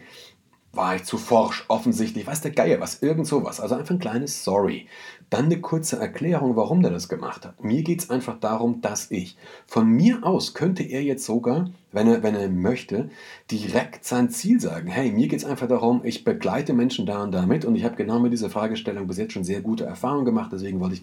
war 0.72 0.96
ich 0.96 1.04
zu 1.04 1.18
forsch, 1.18 1.66
offensichtlich, 1.68 2.26
weiß 2.26 2.40
der 2.40 2.52
Geier 2.52 2.80
was, 2.80 3.02
irgend 3.02 3.28
sowas. 3.28 3.60
Also 3.60 3.76
einfach 3.76 3.96
ein 3.96 4.00
kleines 4.00 4.46
Sorry. 4.46 4.88
Dann 5.30 5.46
eine 5.46 5.60
kurze 5.60 6.00
Erklärung, 6.00 6.56
warum 6.56 6.82
der 6.82 6.92
das 6.92 7.10
gemacht 7.10 7.46
hat. 7.46 7.62
Mir 7.62 7.84
geht 7.84 8.02
es 8.02 8.10
einfach 8.10 8.40
darum, 8.40 8.80
dass 8.80 9.12
ich. 9.12 9.36
Von 9.66 9.90
mir 9.90 10.24
aus 10.24 10.54
könnte 10.54 10.84
er 10.84 11.04
jetzt 11.04 11.26
sogar, 11.26 11.70
wenn 11.98 12.08
er, 12.08 12.22
wenn 12.22 12.36
er 12.36 12.48
möchte, 12.48 13.10
direkt 13.50 14.06
sein 14.06 14.30
Ziel 14.30 14.60
sagen. 14.60 14.88
Hey, 14.88 15.12
mir 15.12 15.28
geht 15.28 15.40
es 15.40 15.46
einfach 15.46 15.68
darum, 15.68 16.02
ich 16.04 16.24
begleite 16.24 16.74
Menschen 16.74 17.08
da 17.08 17.24
und 17.24 17.32
da 17.32 17.48
mit 17.48 17.66
und 17.66 17.76
ich 17.76 17.84
habe 17.84 17.96
genau 17.96 18.20
mit 18.20 18.32
dieser 18.32 18.52
Fragestellung 18.52 19.08
bis 19.08 19.18
jetzt 19.18 19.34
schon 19.34 19.44
sehr 19.44 19.62
gute 19.62 19.86
Erfahrungen 19.86 20.24
gemacht, 20.24 20.52
deswegen 20.54 20.80
wollte 20.80 20.96
ich 20.96 21.02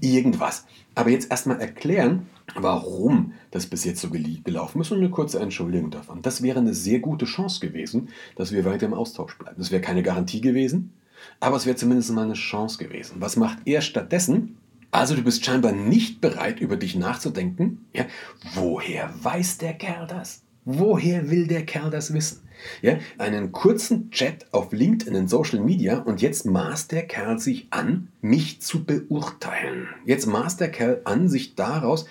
irgendwas. 0.00 0.64
Aber 0.94 1.10
jetzt 1.10 1.30
erstmal 1.30 1.60
erklären, 1.60 2.28
warum 2.54 3.32
das 3.50 3.66
bis 3.66 3.84
jetzt 3.84 4.00
so 4.00 4.10
gelaufen 4.10 4.80
ist 4.80 4.92
und 4.92 4.98
eine 4.98 5.10
kurze 5.10 5.40
Entschuldigung 5.40 5.90
davon. 5.90 6.22
Das 6.22 6.40
wäre 6.40 6.60
eine 6.60 6.74
sehr 6.74 7.00
gute 7.00 7.24
Chance 7.24 7.58
gewesen, 7.58 8.10
dass 8.36 8.52
wir 8.52 8.64
weiter 8.64 8.86
im 8.86 8.94
Austausch 8.94 9.36
bleiben. 9.38 9.56
Das 9.58 9.72
wäre 9.72 9.82
keine 9.82 10.04
Garantie 10.04 10.40
gewesen, 10.40 10.92
aber 11.40 11.56
es 11.56 11.66
wäre 11.66 11.76
zumindest 11.76 12.12
mal 12.12 12.24
eine 12.24 12.34
Chance 12.34 12.78
gewesen. 12.78 13.16
Was 13.18 13.36
macht 13.36 13.58
er 13.64 13.80
stattdessen? 13.80 14.56
Also 14.90 15.14
du 15.14 15.22
bist 15.22 15.44
scheinbar 15.44 15.72
nicht 15.72 16.20
bereit, 16.20 16.60
über 16.60 16.76
dich 16.76 16.96
nachzudenken. 16.96 17.86
Ja, 17.92 18.06
woher 18.54 19.12
weiß 19.22 19.58
der 19.58 19.74
Kerl 19.74 20.06
das? 20.06 20.42
Woher 20.64 21.30
will 21.30 21.46
der 21.46 21.64
Kerl 21.64 21.90
das 21.90 22.12
wissen? 22.12 22.42
Ja, 22.82 22.98
einen 23.18 23.52
kurzen 23.52 24.10
Chat 24.10 24.46
auf 24.52 24.72
LinkedIn 24.72 25.14
in 25.14 25.28
Social 25.28 25.60
Media 25.60 25.98
und 25.98 26.20
jetzt 26.20 26.44
maßt 26.44 26.92
der 26.92 27.06
Kerl 27.06 27.38
sich 27.38 27.68
an, 27.70 28.08
mich 28.20 28.60
zu 28.60 28.84
beurteilen. 28.84 29.88
Jetzt 30.04 30.26
maßt 30.26 30.60
der 30.60 30.70
Kerl 30.70 31.00
an 31.04 31.28
sich 31.28 31.54
daraus, 31.54 32.06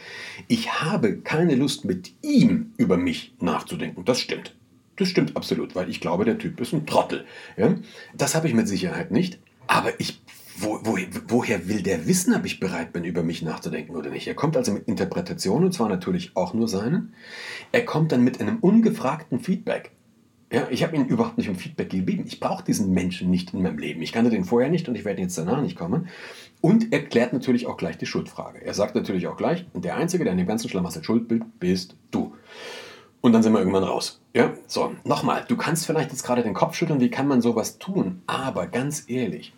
ich 0.48 0.82
habe 0.82 1.18
keine 1.18 1.56
Lust 1.56 1.86
mit 1.86 2.14
ihm 2.24 2.74
über 2.78 2.98
mich 2.98 3.34
nachzudenken. 3.40 4.06
Das 4.06 4.20
stimmt. 4.20 4.56
Das 4.96 5.10
stimmt 5.10 5.38
absolut, 5.38 5.76
weil 5.76 5.90
ich 5.90 6.02
glaube, 6.02 6.26
der 6.26 6.40
Typ 6.40 6.60
ist 6.60 6.74
ein 6.74 6.88
Trottel. 6.88 7.26
Ja? 7.56 7.76
Das 8.16 8.34
habe 8.34 8.48
ich 8.48 8.54
mit 8.54 8.68
Sicherheit 8.68 9.12
nicht. 9.12 9.40
Aber 9.68 10.00
ich 10.00 10.22
wo, 10.60 10.80
wo, 10.84 10.98
woher 11.28 11.68
will 11.68 11.84
der 11.84 12.08
wissen, 12.08 12.34
ob 12.34 12.46
ich 12.46 12.60
bereit 12.60 12.92
bin, 12.94 13.04
über 13.04 13.24
mich 13.24 13.42
nachzudenken 13.42 13.96
oder 13.96 14.10
nicht? 14.10 14.28
Er 14.28 14.34
kommt 14.34 14.58
also 14.58 14.72
mit 14.72 14.88
Interpretationen, 14.88 15.66
und 15.66 15.72
zwar 15.72 15.90
natürlich 15.90 16.36
auch 16.36 16.54
nur 16.54 16.68
seinen. 16.68 17.14
Er 17.72 17.86
kommt 17.86 18.12
dann 18.12 18.24
mit 18.24 18.42
einem 18.42 18.58
ungefragten 18.60 19.40
Feedback. 19.40 19.92
Ja, 20.52 20.68
ich 20.70 20.82
habe 20.84 20.96
ihm 20.96 21.04
überhaupt 21.04 21.38
nicht 21.38 21.50
um 21.50 21.56
Feedback 21.56 21.90
gegeben. 21.90 22.24
Ich 22.26 22.40
brauche 22.40 22.64
diesen 22.64 22.92
Menschen 22.92 23.30
nicht 23.30 23.54
in 23.54 23.62
meinem 23.62 23.78
Leben. 23.78 24.02
Ich 24.02 24.14
kannte 24.14 24.32
den 24.32 24.46
vorher 24.46 24.70
nicht 24.70 24.88
und 24.88 24.96
ich 24.96 25.04
werde 25.04 25.22
jetzt 25.22 25.38
danach 25.38 25.62
nicht 25.62 25.78
kommen. 25.78 26.08
Und 26.62 26.94
er 26.94 27.04
klärt 27.04 27.34
natürlich 27.34 27.68
auch 27.68 27.78
gleich 27.78 27.98
die 27.98 28.06
Schuldfrage. 28.06 28.64
Er 28.64 28.74
sagt 28.74 28.96
natürlich 28.96 29.28
auch 29.28 29.38
gleich, 29.38 29.66
der 29.74 29.98
Einzige, 29.98 30.24
der 30.24 30.32
in 30.32 30.40
dem 30.40 30.48
ganzen 30.48 30.70
Schlamassel 30.70 31.04
schuld 31.04 31.26
bist 31.60 31.96
du. 32.12 32.34
Und 33.20 33.34
dann 33.34 33.44
sind 33.44 33.52
wir 33.52 33.60
irgendwann 33.60 33.84
raus. 33.84 34.22
Ja, 34.34 34.54
so, 34.68 34.96
nochmal, 35.04 35.44
du 35.48 35.58
kannst 35.58 35.86
vielleicht 35.86 36.12
jetzt 36.12 36.24
gerade 36.24 36.44
den 36.44 36.54
Kopf 36.54 36.76
schütteln, 36.76 37.02
wie 37.02 37.10
kann 37.10 37.28
man 37.28 37.42
sowas 37.42 37.78
tun? 37.78 38.22
Aber 38.26 38.68
ganz 38.68 39.04
ehrlich, 39.08 39.54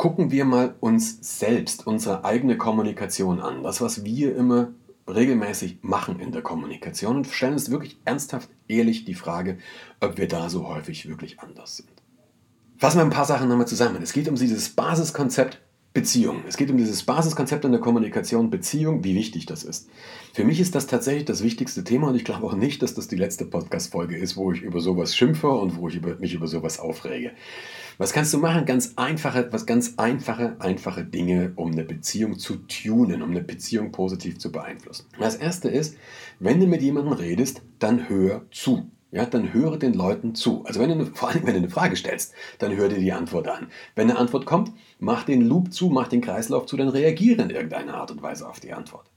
gucken 0.00 0.30
wir 0.30 0.46
mal 0.46 0.76
uns 0.80 1.18
selbst, 1.20 1.86
unsere 1.86 2.24
eigene 2.24 2.56
Kommunikation 2.56 3.38
an. 3.38 3.62
Das, 3.62 3.82
was 3.82 4.02
wir 4.02 4.34
immer 4.34 4.72
regelmäßig 5.06 5.80
machen 5.82 6.20
in 6.20 6.32
der 6.32 6.40
Kommunikation 6.40 7.16
und 7.16 7.26
stellen 7.26 7.52
uns 7.52 7.70
wirklich 7.70 7.98
ernsthaft, 8.06 8.48
ehrlich 8.66 9.04
die 9.04 9.12
Frage, 9.12 9.58
ob 10.00 10.16
wir 10.16 10.26
da 10.26 10.48
so 10.48 10.66
häufig 10.66 11.06
wirklich 11.06 11.40
anders 11.40 11.76
sind. 11.76 11.90
Fassen 12.78 12.96
wir 12.96 13.02
ein 13.02 13.10
paar 13.10 13.26
Sachen 13.26 13.50
nochmal 13.50 13.68
zusammen. 13.68 14.00
Es 14.02 14.14
geht 14.14 14.26
um 14.26 14.36
dieses 14.36 14.70
Basiskonzept 14.70 15.60
Beziehung. 15.92 16.44
Es 16.48 16.56
geht 16.56 16.70
um 16.70 16.78
dieses 16.78 17.02
Basiskonzept 17.02 17.66
in 17.66 17.72
der 17.72 17.80
Kommunikation, 17.82 18.48
Beziehung, 18.48 19.04
wie 19.04 19.16
wichtig 19.16 19.44
das 19.44 19.64
ist. 19.64 19.90
Für 20.32 20.44
mich 20.44 20.60
ist 20.60 20.74
das 20.76 20.86
tatsächlich 20.86 21.26
das 21.26 21.42
wichtigste 21.42 21.84
Thema 21.84 22.08
und 22.08 22.14
ich 22.14 22.24
glaube 22.24 22.46
auch 22.46 22.54
nicht, 22.54 22.80
dass 22.80 22.94
das 22.94 23.08
die 23.08 23.16
letzte 23.16 23.44
Podcast-Folge 23.44 24.16
ist, 24.16 24.36
wo 24.36 24.50
ich 24.50 24.62
über 24.62 24.80
sowas 24.80 25.14
schimpfe 25.14 25.50
und 25.50 25.76
wo 25.76 25.88
ich 25.88 26.00
mich 26.20 26.32
über 26.32 26.46
sowas 26.46 26.78
aufrege. 26.78 27.32
Was 28.00 28.14
kannst 28.14 28.32
du 28.32 28.38
machen? 28.38 28.64
Ganz 28.64 28.94
einfache, 28.96 29.52
was 29.52 29.66
ganz 29.66 29.98
einfache, 29.98 30.56
einfache 30.58 31.04
Dinge, 31.04 31.52
um 31.56 31.72
eine 31.72 31.84
Beziehung 31.84 32.38
zu 32.38 32.56
tunen, 32.66 33.20
um 33.20 33.30
eine 33.30 33.42
Beziehung 33.42 33.92
positiv 33.92 34.38
zu 34.38 34.50
beeinflussen. 34.50 35.04
Das 35.18 35.36
erste 35.36 35.68
ist, 35.68 35.98
wenn 36.38 36.60
du 36.60 36.66
mit 36.66 36.80
jemandem 36.80 37.12
redest, 37.12 37.60
dann 37.78 38.08
hör 38.08 38.46
zu 38.50 38.90
ja, 39.12 39.26
dann 39.26 39.52
höre 39.52 39.76
den 39.76 39.92
Leuten 39.92 40.34
zu. 40.34 40.64
Also 40.64 40.80
wenn 40.80 40.98
du, 40.98 41.04
vor 41.14 41.28
allem, 41.28 41.42
wenn 41.42 41.52
du 41.52 41.58
eine 41.58 41.68
Frage 41.68 41.94
stellst, 41.94 42.32
dann 42.58 42.74
hör 42.74 42.88
dir 42.88 43.00
die 43.00 43.12
Antwort 43.12 43.48
an. 43.48 43.66
Wenn 43.94 44.08
eine 44.08 44.18
Antwort 44.18 44.46
kommt, 44.46 44.72
mach 44.98 45.24
den 45.24 45.42
Loop 45.42 45.70
zu, 45.70 45.90
mach 45.90 46.08
den 46.08 46.22
Kreislauf 46.22 46.64
zu, 46.64 46.78
dann 46.78 46.88
reagiere 46.88 47.42
in 47.42 47.50
irgendeiner 47.50 47.96
Art 47.96 48.12
und 48.12 48.22
Weise 48.22 48.48
auf 48.48 48.60
die 48.60 48.72
Antwort. 48.72 49.09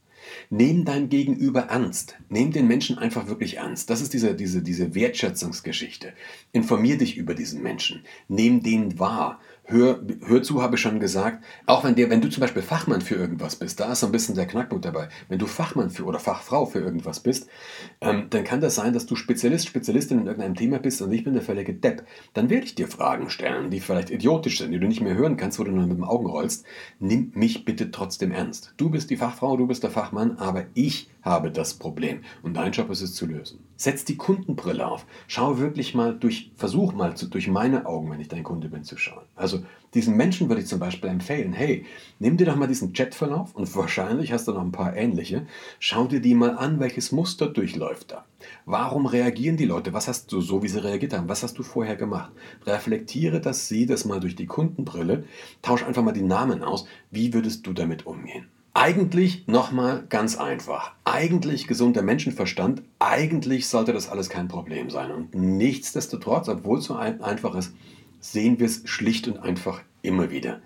Nehm 0.50 0.84
dein 0.84 1.08
Gegenüber 1.08 1.62
ernst. 1.62 2.16
Nehm 2.28 2.52
den 2.52 2.66
Menschen 2.66 2.98
einfach 2.98 3.26
wirklich 3.26 3.56
ernst. 3.58 3.90
Das 3.90 4.00
ist 4.00 4.12
diese, 4.12 4.34
diese, 4.34 4.62
diese 4.62 4.94
Wertschätzungsgeschichte. 4.94 6.12
Informier 6.52 6.98
dich 6.98 7.16
über 7.16 7.34
diesen 7.34 7.62
Menschen. 7.62 8.04
Nehm 8.28 8.62
den 8.62 8.98
wahr. 8.98 9.40
Hör, 9.66 9.98
hör 10.26 10.42
zu, 10.42 10.62
habe 10.62 10.76
ich 10.76 10.82
schon 10.82 11.00
gesagt. 11.00 11.42
Auch 11.64 11.84
wenn, 11.84 11.94
der, 11.94 12.10
wenn 12.10 12.20
du 12.20 12.28
zum 12.28 12.42
Beispiel 12.42 12.60
Fachmann 12.60 13.00
für 13.00 13.14
irgendwas 13.14 13.56
bist, 13.56 13.80
da 13.80 13.92
ist 13.92 14.00
so 14.00 14.06
ein 14.06 14.12
bisschen 14.12 14.34
der 14.34 14.46
Knackpunkt 14.46 14.84
dabei. 14.84 15.08
Wenn 15.30 15.38
du 15.38 15.46
Fachmann 15.46 15.88
für 15.88 16.04
oder 16.04 16.18
Fachfrau 16.18 16.66
für 16.66 16.80
irgendwas 16.80 17.20
bist, 17.20 17.48
ähm, 18.02 18.26
dann 18.28 18.44
kann 18.44 18.60
das 18.60 18.74
sein, 18.74 18.92
dass 18.92 19.06
du 19.06 19.16
Spezialist, 19.16 19.66
Spezialistin 19.66 20.20
in 20.20 20.26
irgendeinem 20.26 20.54
Thema 20.54 20.78
bist 20.78 21.00
und 21.00 21.10
ich 21.12 21.24
bin 21.24 21.32
der 21.32 21.42
völlige 21.42 21.72
Depp. 21.72 22.06
Dann 22.34 22.50
werde 22.50 22.66
ich 22.66 22.74
dir 22.74 22.88
Fragen 22.88 23.30
stellen, 23.30 23.70
die 23.70 23.80
vielleicht 23.80 24.10
idiotisch 24.10 24.58
sind, 24.58 24.70
die 24.70 24.78
du 24.78 24.86
nicht 24.86 25.00
mehr 25.00 25.14
hören 25.14 25.38
kannst, 25.38 25.58
wo 25.58 25.64
du 25.64 25.70
nur 25.70 25.86
mit 25.86 25.96
den 25.96 26.04
Augen 26.04 26.26
rollst. 26.26 26.66
Nimm 26.98 27.32
mich 27.34 27.64
bitte 27.64 27.90
trotzdem 27.90 28.32
ernst. 28.32 28.74
Du 28.76 28.90
bist 28.90 29.08
die 29.08 29.16
Fachfrau, 29.16 29.56
du 29.56 29.66
bist 29.66 29.82
der 29.82 29.90
Fachmann, 29.90 30.36
aber 30.36 30.66
ich 30.74 31.08
habe 31.24 31.50
das 31.50 31.74
Problem 31.74 32.20
und 32.42 32.54
dein 32.54 32.72
Job 32.72 32.90
ist 32.90 33.00
es 33.00 33.14
zu 33.14 33.26
lösen. 33.26 33.60
Setz 33.76 34.04
die 34.04 34.16
Kundenbrille 34.16 34.86
auf. 34.86 35.06
Schau 35.26 35.58
wirklich 35.58 35.94
mal 35.94 36.14
durch, 36.16 36.52
versuch 36.54 36.92
mal 36.92 37.16
zu, 37.16 37.26
durch 37.26 37.48
meine 37.48 37.86
Augen, 37.86 38.10
wenn 38.10 38.20
ich 38.20 38.28
dein 38.28 38.44
Kunde 38.44 38.68
bin, 38.68 38.84
zu 38.84 38.96
schauen. 38.98 39.24
Also 39.34 39.64
diesen 39.94 40.16
Menschen 40.16 40.48
würde 40.48 40.60
ich 40.60 40.68
zum 40.68 40.80
Beispiel 40.80 41.08
empfehlen, 41.08 41.52
hey, 41.52 41.86
nimm 42.18 42.36
dir 42.36 42.46
doch 42.46 42.56
mal 42.56 42.66
diesen 42.66 42.92
Chatverlauf 42.92 43.54
und 43.54 43.74
wahrscheinlich 43.74 44.32
hast 44.32 44.46
du 44.46 44.52
noch 44.52 44.60
ein 44.60 44.72
paar 44.72 44.96
ähnliche. 44.96 45.46
Schau 45.78 46.06
dir 46.06 46.20
die 46.20 46.34
mal 46.34 46.58
an, 46.58 46.78
welches 46.78 47.10
Muster 47.10 47.46
durchläuft 47.48 48.12
da. 48.12 48.24
Warum 48.66 49.06
reagieren 49.06 49.56
die 49.56 49.64
Leute? 49.64 49.92
Was 49.92 50.08
hast 50.08 50.30
du 50.32 50.40
so, 50.40 50.62
wie 50.62 50.68
sie 50.68 50.82
reagiert 50.82 51.14
haben? 51.14 51.28
Was 51.28 51.42
hast 51.42 51.58
du 51.58 51.62
vorher 51.62 51.96
gemacht? 51.96 52.32
Reflektiere 52.66 53.40
das, 53.40 53.68
sieh 53.68 53.86
das 53.86 54.04
mal 54.04 54.20
durch 54.20 54.36
die 54.36 54.46
Kundenbrille, 54.46 55.24
tausch 55.62 55.84
einfach 55.84 56.02
mal 56.02 56.12
die 56.12 56.22
Namen 56.22 56.62
aus. 56.62 56.86
Wie 57.10 57.32
würdest 57.32 57.66
du 57.66 57.72
damit 57.72 58.04
umgehen? 58.04 58.48
Eigentlich 58.76 59.46
nochmal 59.46 60.04
ganz 60.08 60.36
einfach. 60.36 60.92
Eigentlich 61.04 61.68
gesunder 61.68 62.02
Menschenverstand. 62.02 62.82
Eigentlich 62.98 63.68
sollte 63.68 63.92
das 63.92 64.08
alles 64.08 64.28
kein 64.28 64.48
Problem 64.48 64.90
sein. 64.90 65.12
Und 65.12 65.32
nichtsdestotrotz, 65.32 66.48
obwohl 66.48 66.78
es 66.78 66.86
so 66.86 66.96
einfach 66.96 67.54
ist, 67.54 67.72
sehen 68.18 68.58
wir 68.58 68.66
es 68.66 68.82
schlicht 68.84 69.28
und 69.28 69.38
einfach 69.38 69.80
immer 70.02 70.32
wieder. 70.32 70.60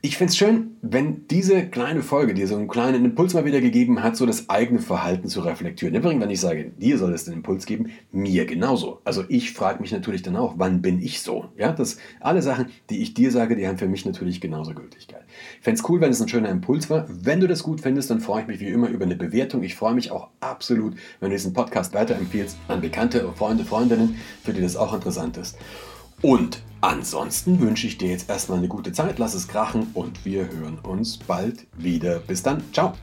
Ich 0.00 0.16
finde 0.16 0.30
es 0.30 0.36
schön, 0.36 0.76
wenn 0.80 1.26
diese 1.26 1.66
kleine 1.66 2.04
Folge 2.04 2.32
dir 2.32 2.46
so 2.46 2.54
einen 2.54 2.68
kleinen 2.68 3.04
Impuls 3.04 3.34
mal 3.34 3.44
wieder 3.44 3.60
gegeben 3.60 4.00
hat, 4.00 4.16
so 4.16 4.26
das 4.26 4.48
eigene 4.48 4.78
Verhalten 4.78 5.26
zu 5.26 5.40
reflektieren. 5.40 5.96
Übrigens, 5.96 6.22
wenn 6.22 6.30
ich 6.30 6.40
sage, 6.40 6.70
dir 6.78 6.98
soll 6.98 7.12
es 7.14 7.24
den 7.24 7.34
Impuls 7.34 7.66
geben, 7.66 7.90
mir 8.12 8.46
genauso. 8.46 9.00
Also 9.02 9.24
ich 9.28 9.52
frage 9.52 9.80
mich 9.80 9.90
natürlich 9.90 10.22
dann 10.22 10.36
auch, 10.36 10.54
wann 10.56 10.82
bin 10.82 11.02
ich 11.02 11.20
so? 11.20 11.46
Ja, 11.56 11.72
das, 11.72 11.98
alle 12.20 12.42
Sachen, 12.42 12.66
die 12.90 13.02
ich 13.02 13.14
dir 13.14 13.32
sage, 13.32 13.56
die 13.56 13.66
haben 13.66 13.76
für 13.76 13.88
mich 13.88 14.06
natürlich 14.06 14.40
genauso 14.40 14.72
Gültigkeit. 14.72 15.24
Fände 15.60 15.80
es 15.80 15.88
cool, 15.88 16.00
wenn 16.00 16.12
es 16.12 16.22
ein 16.22 16.28
schöner 16.28 16.50
Impuls 16.50 16.88
war. 16.88 17.04
Wenn 17.08 17.40
du 17.40 17.48
das 17.48 17.64
gut 17.64 17.80
findest, 17.80 18.08
dann 18.10 18.20
freue 18.20 18.42
ich 18.42 18.46
mich 18.46 18.60
wie 18.60 18.68
immer 18.68 18.90
über 18.90 19.04
eine 19.04 19.16
Bewertung. 19.16 19.64
Ich 19.64 19.74
freue 19.74 19.94
mich 19.94 20.12
auch 20.12 20.28
absolut, 20.38 20.94
wenn 21.18 21.30
du 21.30 21.36
diesen 21.36 21.54
Podcast 21.54 21.92
weiterempfiehlst 21.92 22.56
an 22.68 22.80
Bekannte, 22.80 23.32
Freunde, 23.34 23.64
Freundinnen, 23.64 24.14
für 24.44 24.52
die 24.52 24.62
das 24.62 24.76
auch 24.76 24.94
interessant 24.94 25.36
ist. 25.38 25.58
Und 26.22 26.62
ansonsten 26.80 27.60
wünsche 27.60 27.86
ich 27.86 27.98
dir 27.98 28.08
jetzt 28.08 28.28
erstmal 28.28 28.58
eine 28.58 28.68
gute 28.68 28.92
Zeit, 28.92 29.18
lass 29.18 29.34
es 29.34 29.48
krachen 29.48 29.88
und 29.94 30.24
wir 30.24 30.48
hören 30.48 30.78
uns 30.80 31.18
bald 31.18 31.66
wieder. 31.76 32.18
Bis 32.20 32.42
dann, 32.42 32.62
ciao. 32.72 32.94